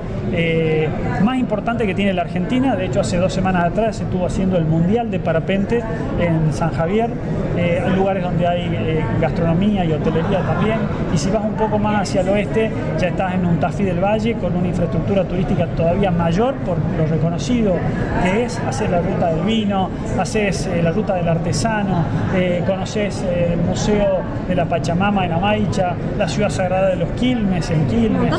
más 1.23 1.37
importantes 1.37 1.87
que 1.87 1.93
tiene 1.93 2.13
la 2.13 2.23
Argentina. 2.23 2.75
De 2.75 2.85
hecho, 2.85 3.01
hace 3.01 3.17
dos 3.17 3.33
semanas 3.33 3.65
atrás 3.65 3.97
se 3.97 4.03
estuvo 4.03 4.25
haciendo 4.25 4.57
el 4.57 4.65
Mundial 4.65 5.11
de 5.11 5.19
Parapente 5.19 5.83
en 6.19 6.53
San 6.53 6.71
Javier 6.73 7.09
eh, 7.57 7.81
hay 7.83 7.95
lugares 7.95 8.23
donde 8.23 8.47
hay 8.47 8.61
eh, 8.71 9.03
gastronomía 9.19 9.83
y 9.83 9.91
hotelería 9.91 10.41
también. 10.41 10.77
Y 11.13 11.17
si 11.17 11.31
vas 11.31 11.43
un 11.43 11.53
poco 11.53 11.79
más 11.79 12.01
hacia 12.01 12.21
el 12.21 12.29
oeste, 12.29 12.71
ya 12.99 13.07
estás 13.07 13.33
en 13.33 13.45
un 13.45 13.59
Tafí 13.59 13.83
del 13.83 13.99
Valle 13.99 14.35
con 14.35 14.55
una 14.55 14.67
infraestructura 14.67 15.23
turística 15.23 15.65
todavía 15.65 16.11
mayor 16.11 16.53
por 16.57 16.77
lo 16.97 17.07
reconocido 17.07 17.73
que 18.23 18.45
es. 18.45 18.59
Hacer 18.67 18.91
la 18.91 19.01
ruta 19.01 19.33
del 19.33 19.43
vino, 19.43 19.89
haces 20.19 20.67
eh, 20.67 20.81
la 20.83 20.91
ruta 20.91 21.15
del 21.15 21.27
artesano, 21.27 22.03
conoces 22.67 23.23
el 23.23 23.57
Museo 23.57 24.19
de 24.47 24.55
la 24.55 24.65
Pachamama 24.65 25.25
en 25.25 25.31
Amaicha, 25.31 25.95
la 26.17 26.27
ciudad 26.27 26.49
sagrada 26.49 26.89
de 26.89 26.97
los 26.97 27.09
Quilmes 27.11 27.69
en 27.71 27.87
Quilmes. 27.87 28.31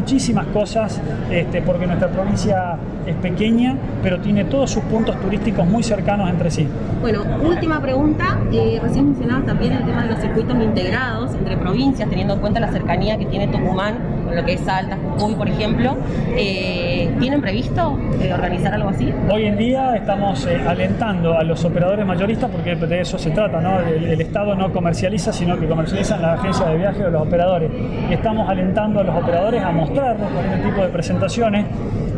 Muchísimas 0.00 0.46
cosas, 0.46 0.98
este, 1.30 1.60
porque 1.60 1.86
nuestra 1.86 2.08
provincia 2.08 2.78
es 3.06 3.14
pequeña, 3.16 3.76
pero 4.02 4.18
tiene 4.18 4.44
todos 4.44 4.70
sus 4.70 4.82
puntos 4.84 5.20
turísticos 5.20 5.66
muy 5.66 5.82
cercanos 5.82 6.30
entre 6.30 6.50
sí. 6.50 6.66
Bueno, 7.02 7.22
última 7.42 7.82
pregunta. 7.82 8.38
Eh, 8.50 8.80
recién 8.82 9.10
mencionabas 9.10 9.44
también 9.44 9.74
el 9.74 9.84
tema 9.84 10.04
de 10.04 10.10
los 10.10 10.20
circuitos 10.20 10.56
integrados 10.62 11.34
entre 11.34 11.58
provincias, 11.58 12.08
teniendo 12.08 12.34
en 12.34 12.40
cuenta 12.40 12.60
la 12.60 12.72
cercanía 12.72 13.18
que 13.18 13.26
tiene 13.26 13.48
Tucumán 13.48 13.98
lo 14.34 14.44
que 14.44 14.54
es 14.54 14.60
Salta, 14.60 14.96
Jujuy, 15.18 15.34
por 15.34 15.48
ejemplo. 15.48 15.96
Eh, 16.36 17.10
¿Tienen 17.18 17.40
previsto 17.40 17.98
eh, 18.20 18.32
organizar 18.32 18.74
algo 18.74 18.90
así? 18.90 19.12
Hoy 19.30 19.46
en 19.46 19.56
día 19.56 19.96
estamos 19.96 20.46
alentando 20.46 21.36
a 21.36 21.42
los 21.42 21.64
operadores 21.64 22.06
mayoristas, 22.06 22.50
porque 22.50 22.74
de 22.74 23.00
eso 23.00 23.18
se 23.18 23.30
trata, 23.30 23.60
¿no? 23.60 23.80
El, 23.80 24.20
Estado 24.20 24.54
no 24.54 24.72
comercializa, 24.72 25.32
sino 25.32 25.58
que 25.58 25.66
comercializan 25.66 26.22
las 26.22 26.38
agencias 26.38 26.68
de 26.68 26.76
viaje 26.76 27.04
o 27.04 27.10
los 27.10 27.22
operadores. 27.22 27.70
Estamos 28.10 28.48
alentando 28.48 29.00
a 29.00 29.04
los 29.04 29.16
operadores 29.16 29.62
a 29.62 29.72
mostrarnos 29.72 30.30
con 30.30 30.44
este 30.44 30.68
tipo 30.68 30.82
de 30.82 30.88
presentaciones 30.88 31.66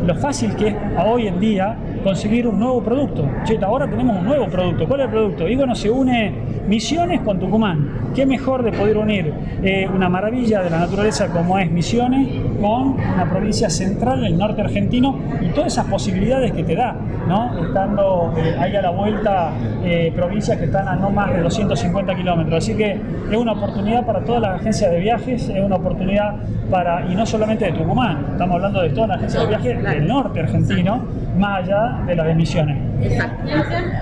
lo 0.05 0.15
fácil 0.15 0.55
que 0.55 0.69
es 0.69 0.75
hoy 1.03 1.27
en 1.27 1.39
día 1.39 1.77
conseguir 2.03 2.47
un 2.47 2.59
nuevo 2.59 2.81
producto. 2.83 3.27
Ahora 3.61 3.89
tenemos 3.89 4.17
un 4.17 4.25
nuevo 4.25 4.47
producto. 4.47 4.87
¿Cuál 4.87 5.01
es 5.01 5.05
el 5.05 5.11
producto? 5.11 5.47
Y 5.47 5.55
bueno, 5.55 5.73
se 5.73 5.89
une 5.89 6.33
Misiones 6.67 7.21
con 7.21 7.39
Tucumán. 7.39 8.11
¿Qué 8.15 8.25
mejor 8.25 8.63
de 8.63 8.71
poder 8.71 8.97
unir 8.97 9.33
eh, 9.63 9.87
una 9.93 10.07
maravilla 10.07 10.61
de 10.61 10.69
la 10.69 10.79
naturaleza 10.79 11.27
como 11.27 11.57
es 11.57 11.69
Misiones 11.71 12.29
con 12.61 12.93
una 12.93 13.27
provincia 13.29 13.69
central, 13.69 14.23
el 14.23 14.37
norte 14.37 14.61
argentino, 14.61 15.17
y 15.41 15.47
todas 15.49 15.73
esas 15.73 15.87
posibilidades 15.87 16.51
que 16.51 16.63
te 16.63 16.75
da, 16.75 16.95
¿no? 17.27 17.65
Estando 17.65 18.33
eh, 18.37 18.55
ahí 18.59 18.75
a 18.75 18.81
la 18.81 18.91
vuelta 18.91 19.51
eh, 19.83 20.11
provincias 20.15 20.57
que 20.57 20.65
están 20.65 20.87
a 20.87 20.95
no 20.95 21.09
más 21.09 21.33
de 21.33 21.41
250 21.41 22.15
kilómetros. 22.15 22.63
Así 22.63 22.75
que 22.75 22.91
es 23.31 23.37
una 23.37 23.53
oportunidad 23.53 24.05
para 24.05 24.23
todas 24.23 24.41
las 24.41 24.61
agencias 24.61 24.91
de 24.91 24.99
viajes, 24.99 25.49
es 25.49 25.63
una 25.63 25.75
oportunidad 25.75 26.35
para, 26.69 27.05
y 27.11 27.15
no 27.15 27.25
solamente 27.25 27.65
de 27.65 27.73
Tucumán, 27.73 28.25
estamos 28.31 28.55
hablando 28.55 28.81
de 28.81 28.89
todas 28.89 29.09
las 29.09 29.17
agencias 29.17 29.43
de 29.43 29.49
viajes 29.49 29.83
del 29.83 30.07
norte 30.07 30.39
argentino, 30.39 31.01
más 31.37 31.63
allá 31.63 32.03
de 32.05 32.15
las 32.15 32.27
emisiones. 32.27 32.77
Exacto. 33.01 33.43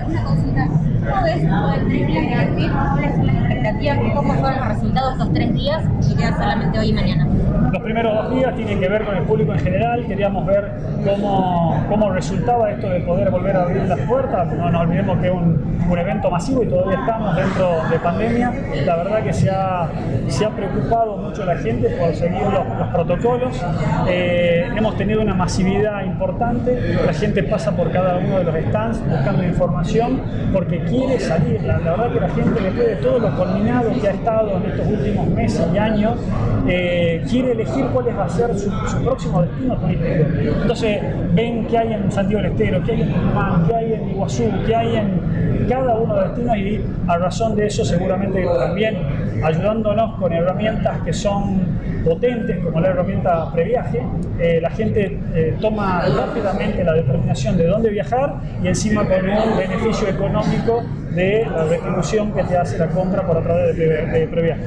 Una 0.06 0.24
consulta. 0.24 0.68
¿Cómo 1.02 1.22
ves 1.22 1.42
el 1.42 1.88
tres 1.88 2.06
días 2.06 2.56
de 2.56 2.70
¿Cuáles 2.70 3.16
son 3.16 3.26
las 3.26 3.36
expectativas? 3.36 3.98
¿Cómo 4.14 4.34
fueron 4.34 4.58
los 4.60 4.68
resultados 4.68 5.12
estos 5.12 5.32
tres 5.32 5.54
días 5.54 5.82
que 6.08 6.14
quedan 6.16 6.34
solamente 6.36 6.78
hoy 6.78 6.88
y 6.88 6.92
mañana? 6.92 7.26
Los 7.70 7.82
primeros 7.82 8.14
dos 8.14 8.34
días 8.34 8.54
tienen 8.54 8.80
que 8.80 8.88
ver 8.88 9.04
con 9.04 9.16
el 9.16 9.22
público 9.24 9.52
en 9.52 9.60
general. 9.60 10.06
Queríamos 10.06 10.46
ver 10.46 10.72
cómo, 11.04 11.84
cómo 11.88 12.10
resultaba 12.10 12.70
esto 12.70 12.88
de 12.88 13.00
poder 13.00 13.30
volver 13.30 13.56
a 13.56 13.62
abrir 13.62 13.82
las 13.82 14.00
puertas. 14.00 14.52
No 14.52 14.70
nos 14.70 14.82
olvidemos 14.82 15.18
que 15.18 15.26
es 15.28 15.32
un, 15.32 15.86
un, 15.88 15.98
evento 15.98 16.30
masivo 16.30 16.62
y 16.62 16.66
todavía 16.66 16.98
estamos 17.00 17.36
dentro 17.36 17.68
de 17.90 17.98
pandemia. 17.98 18.52
La 18.84 18.96
verdad 18.96 19.22
que 19.22 19.32
se 19.32 19.50
ha, 19.50 19.88
se 20.28 20.44
ha 20.44 20.50
preocupado 20.50 21.16
mucho 21.16 21.44
la 21.44 21.56
gente 21.56 21.88
por 21.90 22.14
seguir 22.14 22.42
los, 22.42 22.88
protocolos. 22.88 23.64
Eh, 24.08 24.68
hemos 24.76 24.96
tenido 24.96 25.20
una 25.20 25.34
masividad 25.34 26.04
importante. 26.04 26.96
La 27.04 27.12
gente 27.12 27.42
pasa 27.42 27.72
por 27.72 27.90
cada 27.90 28.18
uno 28.18 28.38
de 28.38 28.44
los 28.44 28.54
stands 28.68 29.08
buscando 29.08 29.44
información 29.44 30.20
porque 30.52 30.80
quiere 30.84 31.18
salir. 31.18 31.62
La, 31.62 31.78
verdad 31.78 32.12
que 32.12 32.20
la 32.20 32.28
gente, 32.28 32.60
después 32.60 32.86
de 32.86 32.96
todo 32.96 33.18
lo 33.18 33.36
culminado 33.36 33.90
que 34.00 34.08
ha 34.08 34.12
estado 34.12 34.56
en 34.56 34.70
estos 34.70 34.86
últimos 34.86 35.28
meses 35.28 35.66
y 35.72 35.78
años, 35.78 36.18
eh, 36.66 37.24
quiere 37.28 37.51
elegir 37.52 37.86
cuál 37.86 38.06
va 38.18 38.24
a 38.24 38.28
ser 38.28 38.58
su, 38.58 38.70
próximo 39.02 39.42
destino 39.42 39.76
turístico. 39.76 40.14
Entonces, 40.62 41.02
ven 41.34 41.66
qué 41.66 41.78
hay 41.78 41.92
en 41.92 42.10
Santiago 42.10 42.42
del 42.42 42.52
Estero, 42.52 42.82
qué 42.84 42.92
hay 42.92 43.02
en 43.02 43.12
Tucumán, 43.12 43.64
qué 43.66 43.74
hay 43.74 43.92
en 43.94 44.10
Iguazú, 44.10 44.44
qué 44.66 44.76
hay 44.76 44.96
en 44.96 45.66
cada 45.68 45.94
uno 45.96 46.14
de 46.14 46.20
los 46.20 46.30
destinos 46.30 46.56
y 46.56 46.84
a 47.08 47.18
razón 47.18 47.56
de 47.56 47.66
eso 47.66 47.84
seguramente 47.84 48.44
también 48.44 48.96
ayudándonos 49.42 50.18
con 50.18 50.32
herramientas 50.32 50.98
que 51.04 51.12
son 51.12 51.60
potentes 52.04 52.58
como 52.64 52.80
la 52.80 52.88
herramienta 52.88 53.50
previaje, 53.52 54.02
eh, 54.38 54.58
la 54.60 54.70
gente 54.70 55.20
eh, 55.34 55.56
toma 55.60 56.02
rápidamente 56.06 56.82
la 56.84 56.94
determinación 56.94 57.56
de 57.56 57.66
dónde 57.66 57.90
viajar 57.90 58.40
y 58.62 58.68
encima 58.68 59.06
con 59.06 59.28
un 59.28 59.56
beneficio 59.56 60.08
económico 60.08 60.82
de 61.14 61.46
la 61.46 61.64
retribución 61.64 62.32
que 62.32 62.42
te 62.44 62.56
hace 62.56 62.78
la 62.78 62.88
compra 62.88 63.26
por 63.26 63.36
a 63.36 63.42
través 63.42 63.76
de, 63.76 63.86
de 64.06 64.28
previaje. 64.28 64.64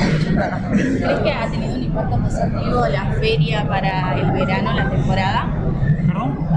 ¿Crees 0.00 1.20
que 1.20 1.32
ha 1.32 1.50
tenido 1.50 1.74
un 1.74 1.82
impacto 1.82 2.18
positivo 2.18 2.86
la 2.88 3.04
feria 3.20 3.66
para 3.68 4.18
el 4.18 4.30
verano, 4.32 4.72
la 4.72 4.90
temporada? 4.90 5.48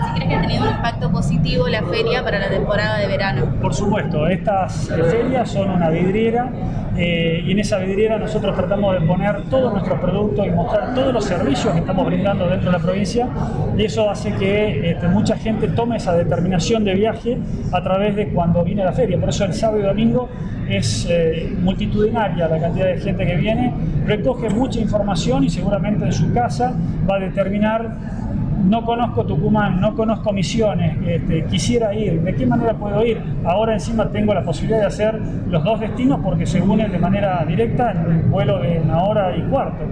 Si 0.05 0.13
crees 0.15 0.29
que 0.29 0.35
ha 0.35 0.41
tenido 0.41 0.63
un 0.63 0.69
impacto 0.69 1.11
positivo 1.11 1.67
la 1.67 1.83
feria 1.83 2.23
para 2.23 2.39
la 2.39 2.49
temporada 2.49 2.97
de 2.97 3.07
verano. 3.07 3.45
Por 3.61 3.73
supuesto, 3.73 4.27
estas 4.27 4.89
eh, 4.89 5.03
ferias 5.03 5.49
son 5.49 5.69
una 5.69 5.89
vidriera 5.89 6.51
eh, 6.95 7.43
y 7.45 7.51
en 7.51 7.59
esa 7.59 7.79
vidriera 7.79 8.19
nosotros 8.19 8.55
tratamos 8.55 8.99
de 8.99 9.05
poner 9.05 9.43
todos 9.49 9.71
nuestros 9.71 9.99
productos 9.99 10.45
y 10.45 10.51
mostrar 10.51 10.93
todos 10.93 11.11
los 11.13 11.25
servicios 11.25 11.73
que 11.73 11.79
estamos 11.79 12.05
brindando 12.05 12.47
dentro 12.47 12.71
de 12.71 12.77
la 12.77 12.83
provincia 12.83 13.27
y 13.75 13.85
eso 13.85 14.09
hace 14.09 14.31
que 14.33 14.91
este, 14.91 15.07
mucha 15.07 15.35
gente 15.35 15.69
tome 15.69 15.97
esa 15.97 16.13
determinación 16.13 16.83
de 16.83 16.93
viaje 16.93 17.39
a 17.71 17.81
través 17.81 18.15
de 18.15 18.27
cuando 18.29 18.63
viene 18.63 18.85
la 18.85 18.93
feria. 18.93 19.19
Por 19.19 19.29
eso 19.29 19.45
el 19.45 19.53
sábado 19.53 19.79
y 19.79 19.83
domingo 19.83 20.29
es 20.69 21.07
eh, 21.09 21.51
multitudinaria 21.61 22.47
la 22.47 22.59
cantidad 22.59 22.87
de 22.87 22.99
gente 22.99 23.25
que 23.25 23.35
viene, 23.35 23.73
recoge 24.05 24.49
mucha 24.49 24.79
información 24.79 25.43
y 25.43 25.49
seguramente 25.49 26.05
en 26.05 26.13
su 26.13 26.31
casa 26.31 26.73
va 27.09 27.15
a 27.15 27.19
determinar 27.19 27.91
no 28.63 28.85
conozco 28.85 29.25
Tucumán, 29.25 29.79
no 29.81 29.95
conozco 29.95 30.31
Misiones, 30.31 30.97
este, 31.05 31.45
quisiera 31.45 31.93
ir, 31.93 32.21
¿de 32.21 32.33
qué 32.35 32.45
manera 32.45 32.73
puedo 32.73 33.03
ir? 33.05 33.21
Ahora 33.45 33.73
encima 33.73 34.09
tengo 34.09 34.33
la 34.33 34.43
posibilidad 34.43 34.79
de 34.79 34.87
hacer 34.87 35.19
los 35.49 35.63
dos 35.63 35.79
destinos 35.79 36.19
porque 36.23 36.45
se 36.45 36.61
unen 36.61 36.91
de 36.91 36.97
manera 36.97 37.43
directa 37.45 37.91
en 37.91 37.97
un 38.07 38.31
vuelo 38.31 38.59
de 38.59 38.79
una 38.79 39.03
hora 39.03 39.35
y 39.35 39.41
cuarto. 39.43 39.83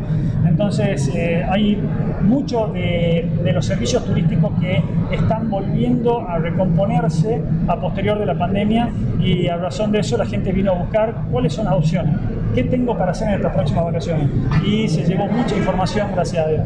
Entonces 0.47 1.11
eh, 1.13 1.45
hay 1.49 1.81
muchos 2.23 2.73
de, 2.73 3.29
de, 3.43 3.53
los 3.53 3.65
servicios 3.65 4.05
turísticos 4.05 4.51
que 4.59 4.81
están 5.11 5.49
volviendo 5.49 6.27
a 6.27 6.37
recomponerse 6.37 7.41
a 7.67 7.75
posterior 7.75 8.19
de 8.19 8.25
la 8.25 8.37
pandemia 8.37 8.89
y 9.19 9.47
a 9.47 9.57
razón 9.57 9.91
de 9.91 9.99
eso 9.99 10.17
la 10.17 10.25
gente 10.25 10.51
vino 10.51 10.71
a 10.71 10.75
buscar 10.75 11.13
cuáles 11.31 11.53
son 11.53 11.65
las 11.65 11.73
opciones, 11.75 12.15
qué 12.55 12.63
tengo 12.63 12.97
para 12.97 13.11
hacer 13.11 13.29
en 13.29 13.35
estas 13.35 13.53
próximas 13.53 13.85
vacaciones. 13.85 14.29
Y 14.65 14.87
se 14.87 15.03
llevó 15.03 15.27
mucha 15.27 15.55
información 15.55 16.07
gracias 16.13 16.45
a 16.45 16.49
Dios. 16.49 16.61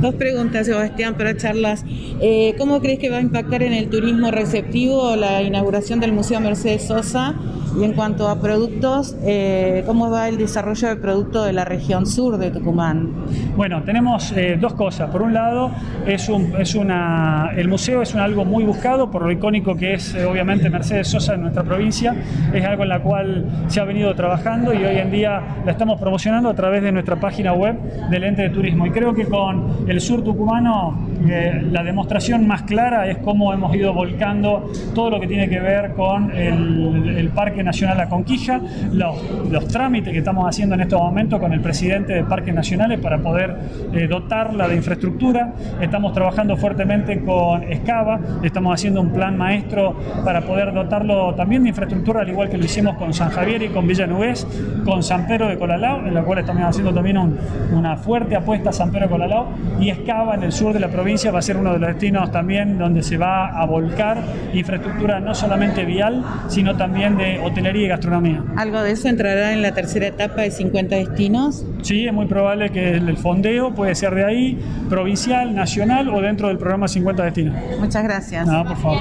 Dos 0.00 0.14
preguntas, 0.14 0.66
Sebastián, 0.66 1.14
para 1.14 1.36
charlas. 1.36 1.84
Eh, 2.22 2.54
¿Cómo 2.56 2.80
crees 2.80 2.98
que 2.98 3.10
va 3.10 3.18
a 3.18 3.20
impactar 3.20 3.62
en 3.62 3.74
el 3.74 3.90
turismo 3.90 4.30
receptivo 4.30 5.14
la 5.14 5.42
inauguración 5.42 6.00
del 6.00 6.12
Museo 6.12 6.40
Mercedes 6.40 6.86
Sosa? 6.86 7.34
Y 7.78 7.84
en 7.84 7.92
cuanto 7.92 8.28
a 8.28 8.40
productos, 8.40 9.16
eh, 9.22 9.84
¿cómo 9.86 10.10
va 10.10 10.28
el 10.28 10.38
desarrollo 10.38 10.88
del 10.88 10.98
producto 10.98 11.44
de 11.44 11.52
la 11.52 11.64
región 11.64 12.06
sur 12.06 12.36
de 12.36 12.50
Tucumán? 12.50 13.10
Bueno, 13.56 13.82
tenemos 13.84 14.32
eh, 14.32 14.58
dos 14.60 14.74
cosas. 14.74 15.10
Por 15.10 15.22
un 15.22 15.32
lado, 15.32 15.70
es, 16.06 16.28
un, 16.28 16.54
es 16.58 16.74
una, 16.74 17.52
el 17.56 17.68
museo 17.68 18.02
es 18.02 18.12
un 18.14 18.20
algo 18.20 18.44
muy 18.44 18.64
buscado 18.64 19.10
por 19.10 19.22
lo 19.22 19.30
icónico 19.30 19.76
que 19.76 19.94
es 19.94 20.14
obviamente 20.14 20.68
Mercedes 20.68 21.08
Sosa 21.08 21.34
en 21.34 21.42
nuestra 21.42 21.62
provincia. 21.62 22.14
Es 22.52 22.64
algo 22.64 22.82
en 22.82 22.88
la 22.88 23.00
cual 23.00 23.46
se 23.68 23.80
ha 23.80 23.84
venido 23.84 24.14
trabajando 24.14 24.74
y 24.74 24.84
hoy 24.84 24.96
en 24.96 25.10
día 25.10 25.40
la 25.64 25.72
estamos 25.72 26.00
promocionando 26.00 26.48
a 26.48 26.54
través 26.54 26.82
de 26.82 26.90
nuestra 26.92 27.16
página 27.20 27.52
web 27.52 27.76
del 28.10 28.24
ente 28.24 28.42
de 28.42 28.50
turismo. 28.50 28.86
Y 28.86 28.90
creo 28.90 29.14
que 29.14 29.26
con 29.26 29.88
el 29.88 30.00
sur 30.00 30.24
tucumano 30.24 31.09
eh, 31.28 31.62
la 31.70 31.82
demostración 31.82 32.46
más 32.46 32.62
clara 32.62 33.06
es 33.08 33.18
cómo 33.18 33.52
hemos 33.52 33.74
ido 33.74 33.92
volcando 33.92 34.70
todo 34.94 35.10
lo 35.10 35.20
que 35.20 35.26
tiene 35.26 35.48
que 35.48 35.60
ver 35.60 35.92
con 35.92 36.30
el, 36.30 37.30
Parque 37.34 37.62
Nacional 37.62 37.96
La 37.96 38.08
Conquija, 38.08 38.60
los, 38.92 39.16
los, 39.50 39.68
trámites 39.68 40.12
que 40.12 40.18
estamos 40.18 40.48
haciendo 40.48 40.74
en 40.74 40.80
estos 40.80 41.00
momentos 41.00 41.38
con 41.38 41.52
el 41.52 41.60
presidente 41.60 42.12
de 42.12 42.24
Parques 42.24 42.54
Nacionales 42.54 42.98
para 42.98 43.18
poder 43.18 43.56
eh, 43.92 44.08
dotarla 44.08 44.66
de 44.66 44.76
infraestructura. 44.76 45.52
Estamos 45.80 46.12
trabajando 46.12 46.56
fuertemente 46.56 47.20
con 47.20 47.62
Escava, 47.64 48.18
estamos 48.42 48.74
haciendo 48.74 49.00
un 49.00 49.10
plan 49.10 49.36
maestro 49.36 49.96
para 50.24 50.40
poder 50.40 50.72
dotarlo 50.72 51.34
también 51.34 51.62
de 51.62 51.68
infraestructura, 51.68 52.22
al 52.22 52.28
igual 52.28 52.48
que 52.48 52.58
lo 52.58 52.64
hicimos 52.64 52.96
con 52.96 53.12
San 53.14 53.30
Javier 53.30 53.62
y 53.62 53.68
con 53.68 53.86
Villa 53.86 54.06
Nubés, 54.06 54.46
con 54.84 55.02
San 55.02 55.26
Pedro 55.26 55.48
de 55.48 55.58
Colalao, 55.58 56.06
en 56.06 56.14
la 56.14 56.22
cual 56.22 56.40
estamos 56.40 56.62
haciendo 56.62 56.92
también 56.92 57.18
un, 57.18 57.38
una 57.72 57.96
fuerte 57.96 58.34
apuesta 58.34 58.70
a 58.70 58.72
San 58.72 58.90
Pedro 58.90 59.06
de 59.06 59.10
Colalao, 59.10 59.48
y 59.78 59.90
Escava 59.90 60.34
en 60.34 60.42
el 60.42 60.52
sur 60.52 60.72
de 60.72 60.80
la 60.80 60.88
provincia 60.88 61.09
va 61.30 61.38
a 61.38 61.42
ser 61.42 61.56
uno 61.56 61.72
de 61.72 61.78
los 61.78 61.88
destinos 61.88 62.30
también 62.30 62.78
donde 62.78 63.02
se 63.02 63.16
va 63.16 63.48
a 63.48 63.66
volcar 63.66 64.22
infraestructura 64.52 65.20
no 65.20 65.34
solamente 65.34 65.84
vial, 65.84 66.24
sino 66.48 66.76
también 66.76 67.16
de 67.16 67.40
hotelería 67.40 67.86
y 67.86 67.88
gastronomía. 67.88 68.42
¿Algo 68.56 68.82
de 68.82 68.92
eso 68.92 69.08
entrará 69.08 69.52
en 69.52 69.62
la 69.62 69.72
tercera 69.72 70.06
etapa 70.06 70.42
de 70.42 70.50
50 70.50 70.96
destinos? 70.96 71.64
Sí, 71.82 72.06
es 72.06 72.12
muy 72.12 72.26
probable 72.26 72.70
que 72.70 72.94
el 72.94 73.16
fondeo 73.16 73.74
puede 73.74 73.94
ser 73.94 74.14
de 74.14 74.24
ahí, 74.24 74.58
provincial, 74.88 75.54
nacional 75.54 76.08
o 76.08 76.20
dentro 76.20 76.48
del 76.48 76.58
programa 76.58 76.88
50 76.88 77.24
destinos. 77.24 77.56
Muchas 77.78 78.02
gracias. 78.02 78.46
No, 78.46 78.64
por 78.64 78.76
favor. 78.76 79.00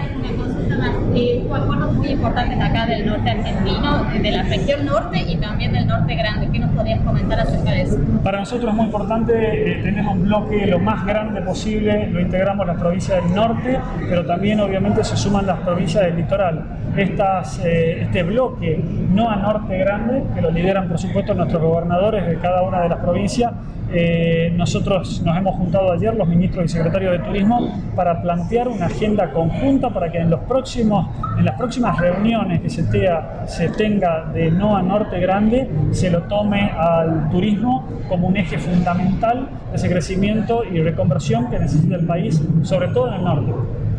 Eh, 1.16 1.46
acuerdos 1.54 1.94
muy 1.94 2.10
importantes 2.10 2.60
acá 2.60 2.86
del 2.86 3.06
norte 3.06 3.30
argentino, 3.30 4.06
de 4.22 4.32
la 4.32 4.44
región 4.44 4.86
norte 4.86 5.20
y 5.20 5.36
también 5.38 5.74
del 5.74 5.88
norte 5.88 6.16
grande. 6.16 6.50
¿Qué 6.52 6.60
nos 6.60 6.72
podrías 6.72 7.02
comentar 7.02 7.40
acerca 7.40 7.72
de 7.72 7.82
eso? 7.82 7.98
Para 8.24 8.40
nosotros 8.40 8.70
es 8.70 8.76
muy 8.76 8.86
importante 8.86 9.34
eh, 9.34 9.82
tener 9.84 10.06
un 10.06 10.24
bloque 10.24 10.66
lo 10.68 10.80
más 10.80 11.06
grande 11.06 11.42
posible, 11.42 12.08
lo 12.08 12.22
integramos 12.22 12.66
las 12.66 12.78
provincias 12.78 13.24
del 13.24 13.36
norte, 13.36 13.80
pero 14.08 14.26
también 14.26 14.60
obviamente 14.60 15.04
se 15.04 15.18
suman 15.18 15.46
las 15.48 15.60
provincias 15.60 16.06
del 16.06 16.18
litoral. 16.18 16.64
Estas, 16.96 17.60
eh, 17.66 18.04
este 18.04 18.24
bloque 18.24 18.82
no 19.12 19.30
a 19.30 19.36
norte 19.36 19.78
grande, 19.78 20.24
que 20.34 20.42
lo 20.42 20.52
lideran 20.52 20.88
por 20.88 20.98
supuesto 20.98 21.34
nuestros 21.34 21.62
gobernadores 21.62 22.26
de 22.26 22.38
cada 22.38 22.62
una 22.62 22.82
de 22.82 22.90
las 22.90 23.00
provincias, 23.00 23.52
eh, 23.92 24.54
nosotros 24.56 25.22
nos 25.24 25.38
hemos 25.38 25.56
juntado 25.56 25.92
ayer, 25.92 26.14
los 26.16 26.28
ministros 26.28 26.66
y 26.66 26.68
secretarios 26.70 27.14
de 27.14 27.20
Turismo, 27.20 27.82
para 27.96 28.22
plantear 28.22 28.68
una 28.68 28.86
agenda 28.86 29.32
conjunta 29.32 29.90
para 29.90 30.12
que 30.12 30.20
en, 30.20 30.30
los 30.30 30.42
próximos, 30.42 31.08
en 31.38 31.46
las 31.46 31.56
próximas 31.56 31.98
reuniones 31.98 32.62
que 32.62 32.70
se, 32.70 32.84
tea, 32.84 33.44
se 33.48 33.70
tenga 33.70 34.26
de 34.26 34.52
no 34.52 34.76
a 34.78 34.82
norte 34.82 35.20
grande, 35.20 35.70
se 35.92 36.10
lo 36.10 36.24
tome 36.24 36.72
al 36.72 37.30
turismo 37.30 37.88
como 38.08 38.28
un 38.28 38.38
eje 38.38 38.58
fundamental 38.58 39.50
de 39.72 39.76
ese 39.76 39.90
crecimiento 39.90 40.64
y 40.64 40.82
reconversión 40.82 41.50
que 41.50 41.60
necesita 41.60 41.96
el 41.96 42.06
país, 42.06 42.42
sobre 42.64 42.90
todo 42.90 43.10
en 43.10 43.14
el 43.16 43.24
norte. 43.24 43.52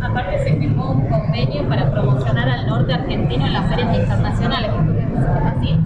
Aparte 0.02 0.38
se 0.44 0.56
firmó 0.56 0.92
un 0.92 1.06
convenio 1.08 1.68
para 1.68 1.90
promocionar 1.90 2.48
al 2.48 2.66
norte 2.66 2.94
argentino 2.94 3.46
en 3.46 3.52
las 3.52 3.68
ferias 3.68 3.98
internacionales. 3.98 4.70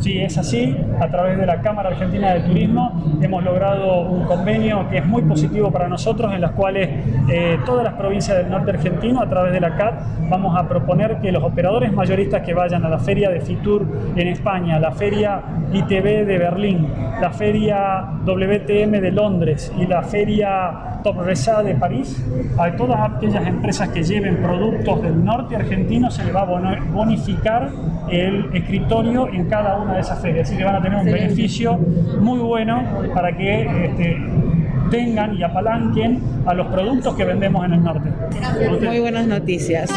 Sí, 0.00 0.18
es 0.18 0.36
así. 0.38 0.76
A 1.00 1.08
través 1.08 1.38
de 1.38 1.46
la 1.46 1.60
Cámara 1.60 1.90
Argentina 1.90 2.34
de 2.34 2.40
Turismo 2.40 3.02
hemos 3.22 3.42
logrado 3.42 4.02
un 4.02 4.24
convenio 4.24 4.88
que 4.90 4.98
es 4.98 5.06
muy 5.06 5.22
positivo 5.22 5.70
para 5.70 5.88
nosotros, 5.88 6.32
en 6.34 6.40
las 6.40 6.52
cuales 6.52 6.88
eh, 7.28 7.58
todas 7.64 7.84
las 7.84 7.94
provincias 7.94 8.36
del 8.36 8.50
norte 8.50 8.72
argentino, 8.72 9.20
a 9.20 9.28
través 9.28 9.52
de 9.52 9.60
la 9.60 9.76
CAT, 9.76 9.94
vamos 10.28 10.56
a 10.56 10.68
proponer 10.68 11.18
que 11.20 11.32
los 11.32 11.42
operadores 11.42 11.92
mayoristas 11.92 12.42
que 12.42 12.54
vayan 12.54 12.84
a 12.84 12.88
la 12.88 12.98
feria 12.98 13.30
de 13.30 13.40
Fitur 13.40 13.86
en 14.16 14.28
España, 14.28 14.78
la 14.78 14.92
feria 14.92 15.42
ITV 15.72 16.26
de 16.26 16.38
Berlín, 16.38 16.88
la 17.20 17.30
feria 17.30 18.04
WTM 18.24 19.00
de 19.00 19.10
Londres 19.10 19.72
y 19.78 19.86
la 19.86 20.02
feria 20.02 21.00
Top 21.04 21.20
Resa 21.20 21.62
de 21.62 21.74
París, 21.74 22.24
a 22.58 22.72
todas 22.72 22.98
aquellas 22.98 23.46
empresas 23.46 23.90
que 23.90 24.02
lleven 24.02 24.38
productos 24.38 25.02
del 25.02 25.22
norte 25.22 25.54
argentino 25.54 26.10
se 26.10 26.24
les 26.24 26.34
va 26.34 26.42
a 26.42 26.80
bonificar 26.92 27.70
el 28.10 28.48
escritorio 28.54 29.23
en 29.32 29.48
cada 29.48 29.76
una 29.76 29.94
de 29.94 30.00
esas 30.00 30.20
ferias. 30.20 30.48
Así 30.48 30.56
que 30.56 30.64
van 30.64 30.76
a 30.76 30.82
tener 30.82 30.98
un 30.98 31.06
beneficio 31.06 31.78
muy 32.20 32.38
bueno 32.38 32.82
para 33.14 33.36
que 33.36 33.62
este, 33.86 34.16
tengan 34.90 35.34
y 35.34 35.42
apalanquen 35.42 36.20
a 36.46 36.54
los 36.54 36.66
productos 36.68 37.14
que 37.14 37.24
vendemos 37.24 37.64
en 37.64 37.72
el 37.74 37.82
norte. 37.82 38.10
Muy 38.84 39.00
buenas 39.00 39.26
noticias. 39.26 39.90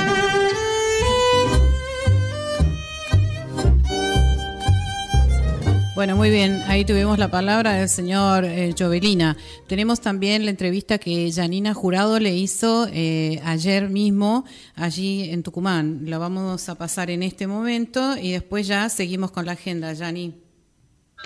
Bueno, 5.97 6.15
muy 6.15 6.29
bien, 6.29 6.63
ahí 6.67 6.85
tuvimos 6.85 7.17
la 7.17 7.27
palabra 7.31 7.73
del 7.73 7.89
señor 7.89 8.45
eh, 8.45 8.71
Jovelina. 8.77 9.35
Tenemos 9.67 9.99
también 9.99 10.45
la 10.45 10.51
entrevista 10.51 10.99
que 10.99 11.31
Janina 11.33 11.73
Jurado 11.73 12.19
le 12.19 12.35
hizo 12.35 12.87
eh, 12.93 13.41
ayer 13.43 13.89
mismo 13.89 14.45
allí 14.75 15.31
en 15.31 15.41
Tucumán. 15.41 16.01
La 16.03 16.19
vamos 16.19 16.69
a 16.69 16.75
pasar 16.75 17.09
en 17.09 17.23
este 17.23 17.47
momento 17.47 18.15
y 18.15 18.33
después 18.33 18.67
ya 18.67 18.89
seguimos 18.89 19.31
con 19.31 19.47
la 19.47 19.53
agenda, 19.53 19.91
Yani. 19.93 20.39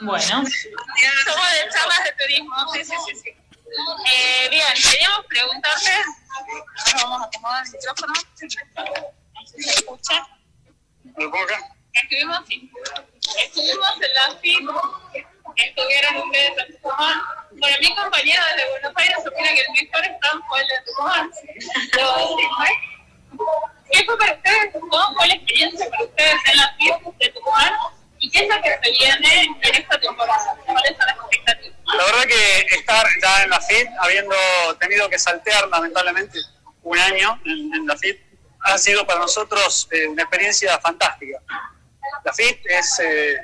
Bueno, 0.04 0.22
somos 0.22 0.50
de 0.50 1.70
charlas 1.74 2.04
de 2.06 2.14
turismo, 2.24 2.56
sí, 2.74 2.86
sí, 2.86 2.94
sí. 3.10 3.22
sí. 3.24 3.30
Eh, 3.30 4.50
bien, 4.52 4.64
queríamos 4.90 5.26
preguntarte, 5.28 5.92
ahora 6.86 7.04
vamos 7.04 7.22
a 7.24 7.26
acomodar 7.26 7.66
el 7.66 7.72
micrófono, 7.74 8.14
¿se 9.46 9.70
escucha? 9.70 10.28
¿Lo 11.18 11.30
pongo 11.30 11.44
acá? 11.44 11.76
Sí. 12.48 12.72
Estuvimos 13.40 13.90
en 14.02 14.14
la 14.14 14.36
FIT, 14.40 14.70
estuvieron 15.56 16.18
ustedes 16.18 16.54
en 16.58 16.74
Tucumán. 16.74 17.22
Bueno, 17.52 17.78
mi 17.80 17.96
compañero 17.96 18.44
desde 18.56 18.70
Buenos 18.72 18.94
Aires 18.96 19.18
opina 19.20 19.50
que 19.50 19.62
el 19.62 19.72
mejor 19.72 20.06
stand 20.06 20.44
fue 20.48 20.62
el 20.62 20.68
de 20.68 20.82
Tucumán. 20.86 21.32
¿Qué 23.92 24.06
fue 24.06 24.18
para 24.18 24.34
ustedes? 24.34 24.74
¿Cómo 24.74 25.16
fue 25.16 25.28
la 25.28 25.34
experiencia 25.36 25.90
para 25.90 26.04
ustedes 26.04 26.36
en 26.46 26.58
la 26.58 26.76
FIT 26.78 27.18
de 27.20 27.30
Tucumán? 27.30 27.74
¿Y 28.20 28.30
qué 28.30 28.40
es 28.40 28.50
lo 28.50 28.62
que 28.62 28.80
se 28.84 28.92
viene 28.92 29.44
en 29.44 29.76
esta 29.76 30.00
temporada? 30.00 30.58
¿Cuáles 30.66 30.98
son 30.98 31.06
las 31.08 31.18
expectativas? 31.18 31.78
La 31.98 32.06
verdad 32.06 32.26
que 32.26 32.76
estar 32.76 33.06
ya 33.22 33.44
en 33.44 33.50
la 33.50 33.62
FIT, 33.62 33.88
habiendo 34.00 34.36
tenido 34.80 35.10
que 35.10 35.20
saltear 35.20 35.68
lamentablemente 35.70 36.40
un 36.84 36.98
año 36.98 37.40
en, 37.46 37.74
en 37.74 37.88
la 37.88 37.98
FIT, 37.98 38.32
ha 38.64 38.78
sido 38.78 39.06
para 39.06 39.20
nosotros 39.20 39.88
eh, 39.92 40.08
una 40.08 40.24
experiencia 40.24 40.78
fantástica. 40.80 41.40
La 42.24 42.34
FIT 42.34 42.66
es 42.66 43.00
eh, 43.00 43.38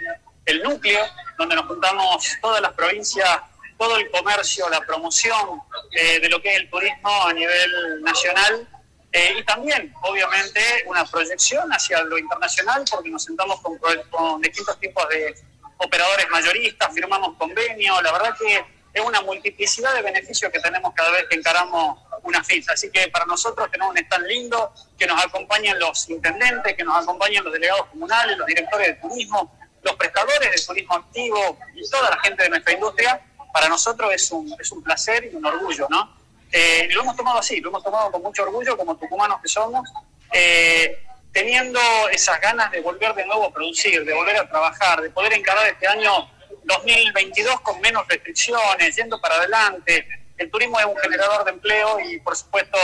el 0.46 0.63
núcleo 0.63 1.04
donde 1.38 1.56
nos 1.56 1.66
juntamos 1.66 2.28
todas 2.42 2.62
las 2.62 2.74
provincias, 2.74 3.30
todo 3.78 3.98
el 3.98 4.10
comercio, 4.12 4.70
la 4.70 4.82
promoción 4.82 5.62
eh, 5.92 6.20
de 6.20 6.30
lo 6.30 6.42
que 6.42 6.54
es 6.54 6.62
el 6.62 6.70
turismo 6.70 7.26
a 7.26 7.34
nivel 7.34 8.02
nacional. 8.02 8.68
Eh, 9.12 9.36
y 9.40 9.44
también, 9.46 9.94
obviamente, 10.02 10.62
una 10.86 11.06
proyección 11.06 11.72
hacia 11.72 12.02
lo 12.04 12.18
internacional, 12.18 12.84
porque 12.90 13.10
nos 13.10 13.24
sentamos 13.24 13.62
con, 13.62 13.78
con 14.10 14.42
distintos 14.42 14.80
tipos 14.80 15.08
de 15.10 15.36
operadores 15.78 16.28
mayoristas, 16.30 16.94
firmamos 16.94 17.36
convenios, 17.38 18.02
la 18.04 18.12
verdad 18.12 18.36
que 18.38 18.66
es 18.94 19.02
una 19.02 19.22
multiplicidad 19.22 19.94
de 19.94 20.02
beneficios 20.02 20.52
que 20.52 20.60
tenemos 20.60 20.94
cada 20.96 21.12
vez 21.12 21.26
que 21.30 21.36
encaramos 21.36 22.00
una 22.28 22.44
FIT. 22.44 22.70
Así 22.70 22.92
que 22.92 23.08
para 23.08 23.26
nosotros 23.26 23.70
tenemos 23.72 23.92
un 23.92 23.98
stand 23.98 24.28
lindo, 24.28 24.74
que 24.98 25.08
nos 25.08 25.24
acompañen 25.24 25.80
los 25.80 26.10
intendentes, 26.10 26.76
que 26.76 26.84
nos 26.84 27.04
acompañen 27.04 27.44
los 27.44 27.54
delegados 27.54 27.88
comunales, 27.88 28.38
los 28.38 28.48
directores 28.48 28.88
de 28.88 28.94
turismo, 28.96 29.58
los 29.84 29.96
prestadores 29.96 30.52
de 30.52 30.66
turismo 30.66 30.96
activo 30.96 31.58
y 31.76 31.90
toda 31.90 32.10
la 32.10 32.20
gente 32.20 32.44
de 32.44 32.50
nuestra 32.50 32.74
industria. 32.74 33.22
Para 33.54 33.70
nosotros 33.70 34.12
es 34.13 34.32
un, 34.32 34.54
es 34.60 34.72
un 34.72 34.84
placer 34.84 35.30
y 35.32 35.36
un 35.36 35.46
orgullo, 35.46 35.88
¿no? 35.90 36.16
Eh, 36.52 36.88
lo 36.92 37.02
hemos 37.02 37.16
tomado 37.16 37.40
así, 37.40 37.60
lo 37.60 37.70
hemos 37.70 37.84
tomado 37.84 38.12
con 38.12 38.22
mucho 38.22 38.44
orgullo 38.44 38.78
como 38.78 38.96
tucumanos 38.98 39.42
que 39.42 39.50
somos, 39.50 39.90
eh, 40.32 41.04
teniendo 41.32 41.80
esas 42.12 42.40
ganas 42.40 42.72
de 42.72 42.82
volver 42.82 43.13
de 43.16 43.26
nuevo 43.26 43.46
a 43.46 43.52
producir, 43.52 44.04
de 44.04 44.13
volver 44.13 44.38
a 44.38 44.48
trabajar, 44.48 45.02
de 45.02 45.10
poder 45.10 45.34
encarar 45.34 45.68
este 45.68 45.88
año 45.88 46.30
2022 46.63 47.62
con 47.62 47.80
menos 47.82 48.08
restricciones, 48.08 48.96
yendo 48.96 49.20
para 49.20 49.36
adelante. 49.36 50.08
El 50.38 50.52
turismo 50.52 50.80
es 50.80 50.86
un 50.86 50.97
generador 50.97 51.43
de 51.45 51.52
empleo 51.52 52.00
y, 52.00 52.19
por 52.19 52.36
supuesto, 52.36 52.78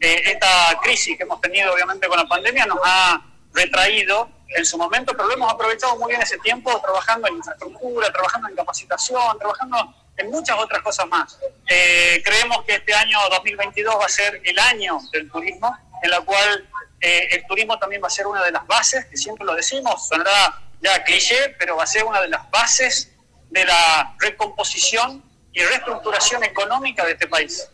eh, 0.00 0.22
esta 0.26 0.78
crisis 0.82 1.16
que 1.16 1.24
hemos 1.24 1.40
tenido, 1.40 1.72
obviamente, 1.72 2.06
con 2.06 2.18
la 2.18 2.26
pandemia 2.26 2.66
nos 2.66 2.78
ha 2.84 3.22
retraído 3.52 4.28
en 4.48 4.64
su 4.64 4.78
momento, 4.78 5.12
pero 5.12 5.26
lo 5.26 5.34
hemos 5.34 5.52
aprovechado 5.52 5.96
muy 5.96 6.10
bien 6.10 6.22
ese 6.22 6.38
tiempo 6.38 6.80
trabajando 6.80 7.28
en 7.28 7.36
infraestructura, 7.36 8.12
trabajando 8.12 8.48
en 8.48 8.56
capacitación, 8.56 9.38
trabajando 9.38 9.94
en 10.16 10.30
muchas 10.30 10.56
otras 10.58 10.82
cosas 10.82 11.06
más. 11.06 11.38
Eh, 11.68 12.22
creemos 12.24 12.64
que 12.64 12.74
este 12.74 12.94
año 12.94 13.18
2022 13.30 13.96
va 14.00 14.04
a 14.04 14.08
ser 14.08 14.40
el 14.44 14.58
año 14.58 14.98
del 15.12 15.30
turismo, 15.30 15.76
en 16.02 16.10
la 16.10 16.20
cual 16.20 16.68
eh, 17.00 17.28
el 17.32 17.46
turismo 17.46 17.78
también 17.78 18.02
va 18.02 18.08
a 18.08 18.10
ser 18.10 18.26
una 18.26 18.42
de 18.42 18.50
las 18.50 18.66
bases, 18.66 19.06
que 19.06 19.16
siempre 19.16 19.44
lo 19.44 19.54
decimos, 19.54 20.08
sonará 20.08 20.60
ya 20.80 21.02
cliché, 21.04 21.56
pero 21.58 21.76
va 21.76 21.84
a 21.84 21.86
ser 21.86 22.04
una 22.04 22.20
de 22.20 22.28
las 22.28 22.48
bases 22.50 23.12
de 23.50 23.64
la 23.64 24.14
recomposición 24.18 25.24
y 25.52 25.62
reestructuración 25.62 26.44
económica 26.44 27.04
de 27.04 27.12
este 27.12 27.26
país. 27.26 27.68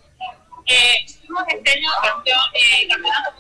Eh, 0.66 0.94
este 1.04 1.70
año 1.70 1.90
eh, 2.54 2.88
campeonatos 2.88 3.34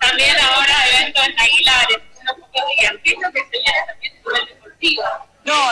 también, 0.00 0.34
de 0.34 0.40
ahora 0.42 0.88
eventos 0.92 1.24
en 1.26 1.40
Aguilares, 1.40 1.98
¿qué 3.02 3.10
es 3.10 3.18
lo 3.18 3.32
que 3.32 3.40
se 3.50 3.58
llama 3.58 3.86
también 3.86 4.12
el 4.24 4.46
deportivo? 4.46 5.02
No, 5.44 5.70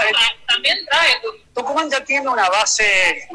también 0.48 0.85
trae 0.87 1.20
Tucumán 1.55 1.90
ya 1.90 2.03
tiene 2.03 2.29
una 2.29 2.48
base 2.48 2.83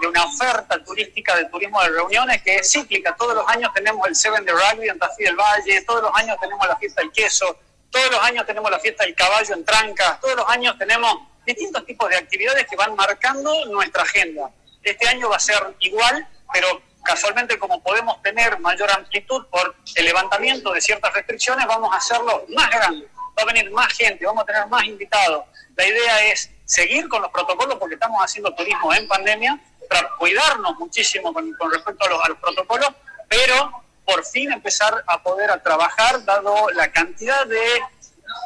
de 0.02 0.08
una 0.08 0.26
oferta 0.26 0.84
turística 0.84 1.36
de 1.36 1.46
turismo 1.46 1.82
de 1.84 1.90
reuniones 1.90 2.42
que 2.42 2.56
es 2.56 2.72
cíclica. 2.72 3.16
Todos 3.16 3.36
los 3.36 3.48
años 3.48 3.72
tenemos 3.74 4.08
el 4.08 4.16
Seven 4.16 4.44
de 4.44 4.52
Rugby 4.52 4.90
en 4.90 4.98
Tafí 4.98 5.24
del 5.24 5.36
Valle, 5.36 5.84
todos 5.84 6.02
los 6.02 6.12
años 6.16 6.36
tenemos 6.40 6.68
la 6.68 6.76
fiesta 6.78 7.02
del 7.02 7.12
queso, 7.12 7.60
todos 7.92 8.12
los 8.12 8.20
años 8.24 8.46
tenemos 8.46 8.72
la 8.72 8.80
fiesta 8.80 9.04
del 9.04 9.14
caballo 9.14 9.54
en 9.54 9.64
Trancas, 9.64 10.20
todos 10.20 10.36
los 10.36 10.50
años 10.50 10.76
tenemos 10.80 11.16
distintos 11.48 11.86
tipos 11.86 12.10
de 12.10 12.18
actividades 12.18 12.68
que 12.68 12.76
van 12.76 12.94
marcando 12.96 13.66
nuestra 13.68 14.04
agenda. 14.04 14.52
Este 14.84 15.08
año 15.08 15.30
va 15.30 15.38
a 15.38 15.40
ser 15.40 15.58
igual, 15.80 16.28
pero 16.52 16.82
casualmente 17.04 17.58
como 17.58 17.82
podemos 17.82 18.22
tener 18.22 18.60
mayor 18.60 18.92
amplitud 18.92 19.46
por 19.48 19.76
el 19.96 20.06
levantamiento 20.06 20.74
de 20.74 20.82
ciertas 20.82 21.14
restricciones, 21.14 21.66
vamos 21.66 21.94
a 21.94 21.98
hacerlo 21.98 22.46
más 22.50 22.70
grande. 22.70 23.08
Va 23.38 23.44
a 23.44 23.46
venir 23.46 23.72
más 23.72 23.94
gente, 23.94 24.26
vamos 24.26 24.44
a 24.44 24.46
tener 24.46 24.68
más 24.68 24.84
invitados. 24.84 25.46
La 25.78 25.88
idea 25.88 26.26
es 26.26 26.52
seguir 26.66 27.08
con 27.08 27.22
los 27.22 27.32
protocolos 27.32 27.78
porque 27.78 27.96
estamos 27.96 28.22
haciendo 28.22 28.54
turismo 28.54 28.94
en 28.94 29.08
pandemia 29.08 29.58
para 29.90 30.10
cuidarnos 30.18 30.78
muchísimo 30.78 31.34
con, 31.34 31.56
respecto 31.72 32.06
a 32.06 32.10
los, 32.10 32.26
a 32.26 32.30
los 32.30 32.38
protocolos, 32.40 32.90
pero 33.30 33.84
por 34.04 34.26
fin 34.26 34.52
empezar 34.52 35.02
a 35.08 35.24
poder 35.24 35.50
a 35.50 35.64
trabajar, 35.64 36.26
dado 36.26 36.70
la 36.72 36.92
cantidad 36.92 37.46
de 37.46 37.82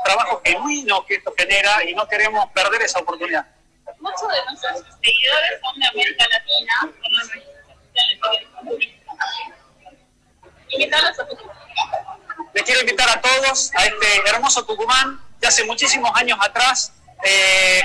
trabajo 0.03 0.41
genuino 0.43 1.05
que 1.05 1.15
esto 1.15 1.33
genera 1.37 1.83
y 1.83 1.93
no 1.93 2.07
queremos 2.07 2.49
perder 2.51 2.81
esa 2.81 2.99
oportunidad. 2.99 3.45
Muchos 3.99 4.27
de 4.27 4.45
nuestros 4.45 4.97
seguidores 5.01 5.59
son 5.61 5.79
de 5.79 5.87
América 5.87 6.25
Latina, 6.29 6.73
Invitarlos 10.69 11.19
a 11.19 11.27
Tucumán. 11.27 11.57
Les 12.53 12.63
quiero 12.63 12.81
invitar 12.81 13.09
a 13.09 13.21
todos 13.21 13.71
a 13.75 13.85
este 13.85 14.29
hermoso 14.29 14.65
Tucumán, 14.65 15.21
que 15.39 15.47
hace 15.47 15.65
muchísimos 15.65 16.11
años 16.15 16.37
atrás 16.41 16.93
eh, 17.23 17.81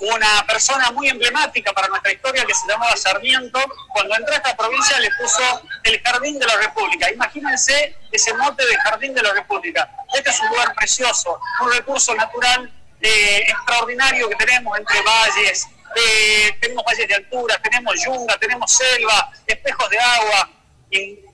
una 0.00 0.44
persona 0.46 0.90
muy 0.92 1.08
emblemática 1.08 1.72
para 1.72 1.88
nuestra 1.88 2.12
historia 2.12 2.44
que 2.46 2.54
se 2.54 2.66
llamaba 2.66 2.96
Sarmiento, 2.96 3.60
cuando 3.92 4.16
entró 4.16 4.32
a 4.32 4.36
esta 4.36 4.56
provincia 4.56 4.98
le 4.98 5.10
puso 5.20 5.62
el 5.84 6.00
Jardín 6.02 6.38
de 6.38 6.46
la 6.46 6.56
República. 6.56 7.10
Imagínense 7.10 7.96
ese 8.10 8.34
mote 8.34 8.64
de 8.66 8.76
Jardín 8.78 9.14
de 9.14 9.22
la 9.22 9.32
República. 9.32 9.90
Este 10.14 10.30
es 10.30 10.40
un 10.40 10.48
lugar 10.48 10.74
precioso, 10.74 11.40
un 11.62 11.72
recurso 11.72 12.14
natural 12.14 12.72
eh, 13.00 13.44
extraordinario 13.48 14.28
que 14.28 14.36
tenemos 14.36 14.78
entre 14.78 15.00
valles, 15.02 15.66
eh, 15.96 16.56
tenemos 16.60 16.84
valles 16.84 17.08
de 17.08 17.14
altura, 17.14 17.58
tenemos 17.62 17.94
yunga, 18.04 18.36
tenemos 18.38 18.70
selva, 18.70 19.32
espejos 19.46 19.88
de 19.88 19.98
agua, 19.98 20.50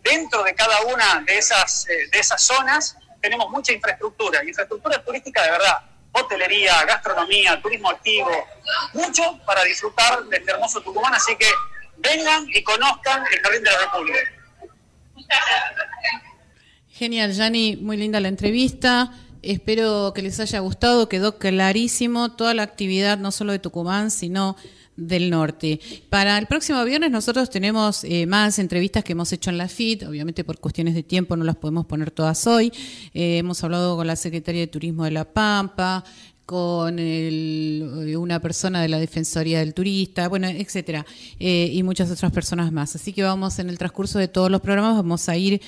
dentro 0.03 0.43
de 0.43 0.55
cada 0.55 0.81
una 0.83 1.23
de 1.27 1.39
esas, 1.39 1.89
eh, 1.89 2.09
de 2.13 2.19
esas 2.19 2.43
zonas 2.43 2.97
tenemos 3.21 3.51
mucha 3.51 3.73
infraestructura, 3.73 4.45
infraestructura 4.45 5.03
turística 5.03 5.43
de 5.43 5.51
verdad 5.51 5.83
hotelería, 6.13 6.85
gastronomía, 6.85 7.61
turismo 7.61 7.91
activo, 7.91 8.31
mucho 8.95 9.39
para 9.45 9.65
disfrutar 9.65 10.25
de 10.25 10.37
este 10.39 10.51
hermoso 10.51 10.81
Tucumán, 10.81 11.15
así 11.15 11.37
que 11.37 11.49
vengan 11.99 12.47
y 12.49 12.63
conozcan 12.63 13.25
el 13.33 13.41
Jardín 13.41 13.63
de 13.63 13.71
la 13.71 13.79
República. 13.79 14.19
Genial, 16.89 17.33
Yani, 17.33 17.77
muy 17.77 17.97
linda 17.97 18.21
la 18.21 18.29
entrevista. 18.29 19.13
Espero 19.43 20.13
que 20.15 20.23
les 20.23 20.41
haya 20.41 20.61
gustado, 20.61 21.09
quedó 21.09 21.39
clarísimo 21.39 22.33
toda 22.33 22.55
la 22.55 22.63
actividad, 22.63 23.19
no 23.19 23.31
solo 23.31 23.53
de 23.53 23.59
Tucumán, 23.59 24.11
sino 24.11 24.57
del 24.97 25.31
Norte. 25.31 25.79
Para 26.09 26.39
el 26.39 26.47
próximo 26.47 26.83
viernes 26.85 27.11
nosotros 27.11 27.51
tenemos 27.51 28.03
eh, 28.05 28.27
más 28.27 28.59
entrevistas 28.59 29.05
que 29.05 29.13
hemos 29.13 29.33
hecho 29.33 29.51
en 29.51 29.59
la 29.59 29.69
FIT, 29.69 30.05
obviamente 30.05 30.43
por 30.43 30.59
cuestiones 30.59 30.95
de 30.95 31.03
tiempo 31.03 31.37
no 31.37 31.45
las 31.45 31.57
podemos 31.57 31.87
poner 31.87 32.11
todas 32.11 32.47
hoy. 32.47 32.73
Eh, 33.13 33.39
hemos 33.39 33.63
hablado 33.63 33.97
con 33.97 34.07
la 34.07 34.17
Secretaría 34.17 34.63
de 34.63 34.67
Turismo 34.69 35.05
de 35.05 35.11
La 35.11 35.25
Pampa, 35.25 36.03
con 36.47 36.97
eh, 36.99 38.17
una 38.17 38.41
persona 38.41 38.81
de 38.81 38.89
la 38.89 38.99
Defensoría 38.99 39.59
del 39.59 39.75
Turista, 39.75 40.29
bueno, 40.29 40.49
etcétera, 40.49 41.05
y 41.39 41.83
muchas 41.83 42.11
otras 42.11 42.33
personas 42.33 42.73
más. 42.73 42.95
Así 42.95 43.13
que 43.13 43.23
vamos 43.23 43.59
en 43.59 43.69
el 43.69 43.79
transcurso 43.79 44.19
de 44.19 44.29
todos 44.29 44.51
los 44.51 44.61
programas, 44.61 44.97
vamos 44.97 45.29
a 45.29 45.37
ir 45.37 45.61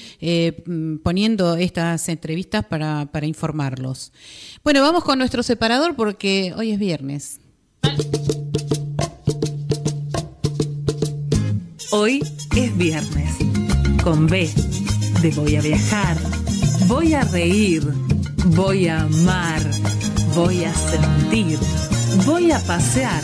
poniendo 1.03 1.57
estas 1.57 2.09
entrevistas 2.09 2.65
para, 2.65 3.07
para 3.13 3.27
informarlos. 3.27 4.13
Bueno, 4.63 4.81
vamos 4.81 5.05
con 5.05 5.19
nuestro 5.19 5.43
separador 5.43 5.97
porque 5.97 6.55
hoy 6.57 6.71
es 6.71 6.79
viernes. 6.79 7.41
Hoy 11.91 12.23
es 12.57 12.77
viernes. 12.77 13.35
Con 14.05 14.27
B 14.27 14.49
de 15.23 15.31
voy 15.33 15.57
a 15.57 15.61
viajar, 15.61 16.17
voy 16.87 17.13
a 17.15 17.23
reír, 17.23 17.83
voy 18.55 18.87
a 18.87 19.01
amar, 19.01 19.61
voy 20.35 20.65
a 20.65 20.75
sentir, 20.75 21.59
voy 22.27 22.51
a 22.53 22.59
pasear. 22.61 23.23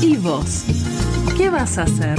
¿Y 0.00 0.16
vos? 0.16 0.64
¿Qué 1.36 1.50
vas 1.50 1.78
a 1.78 1.82
hacer? 1.82 2.18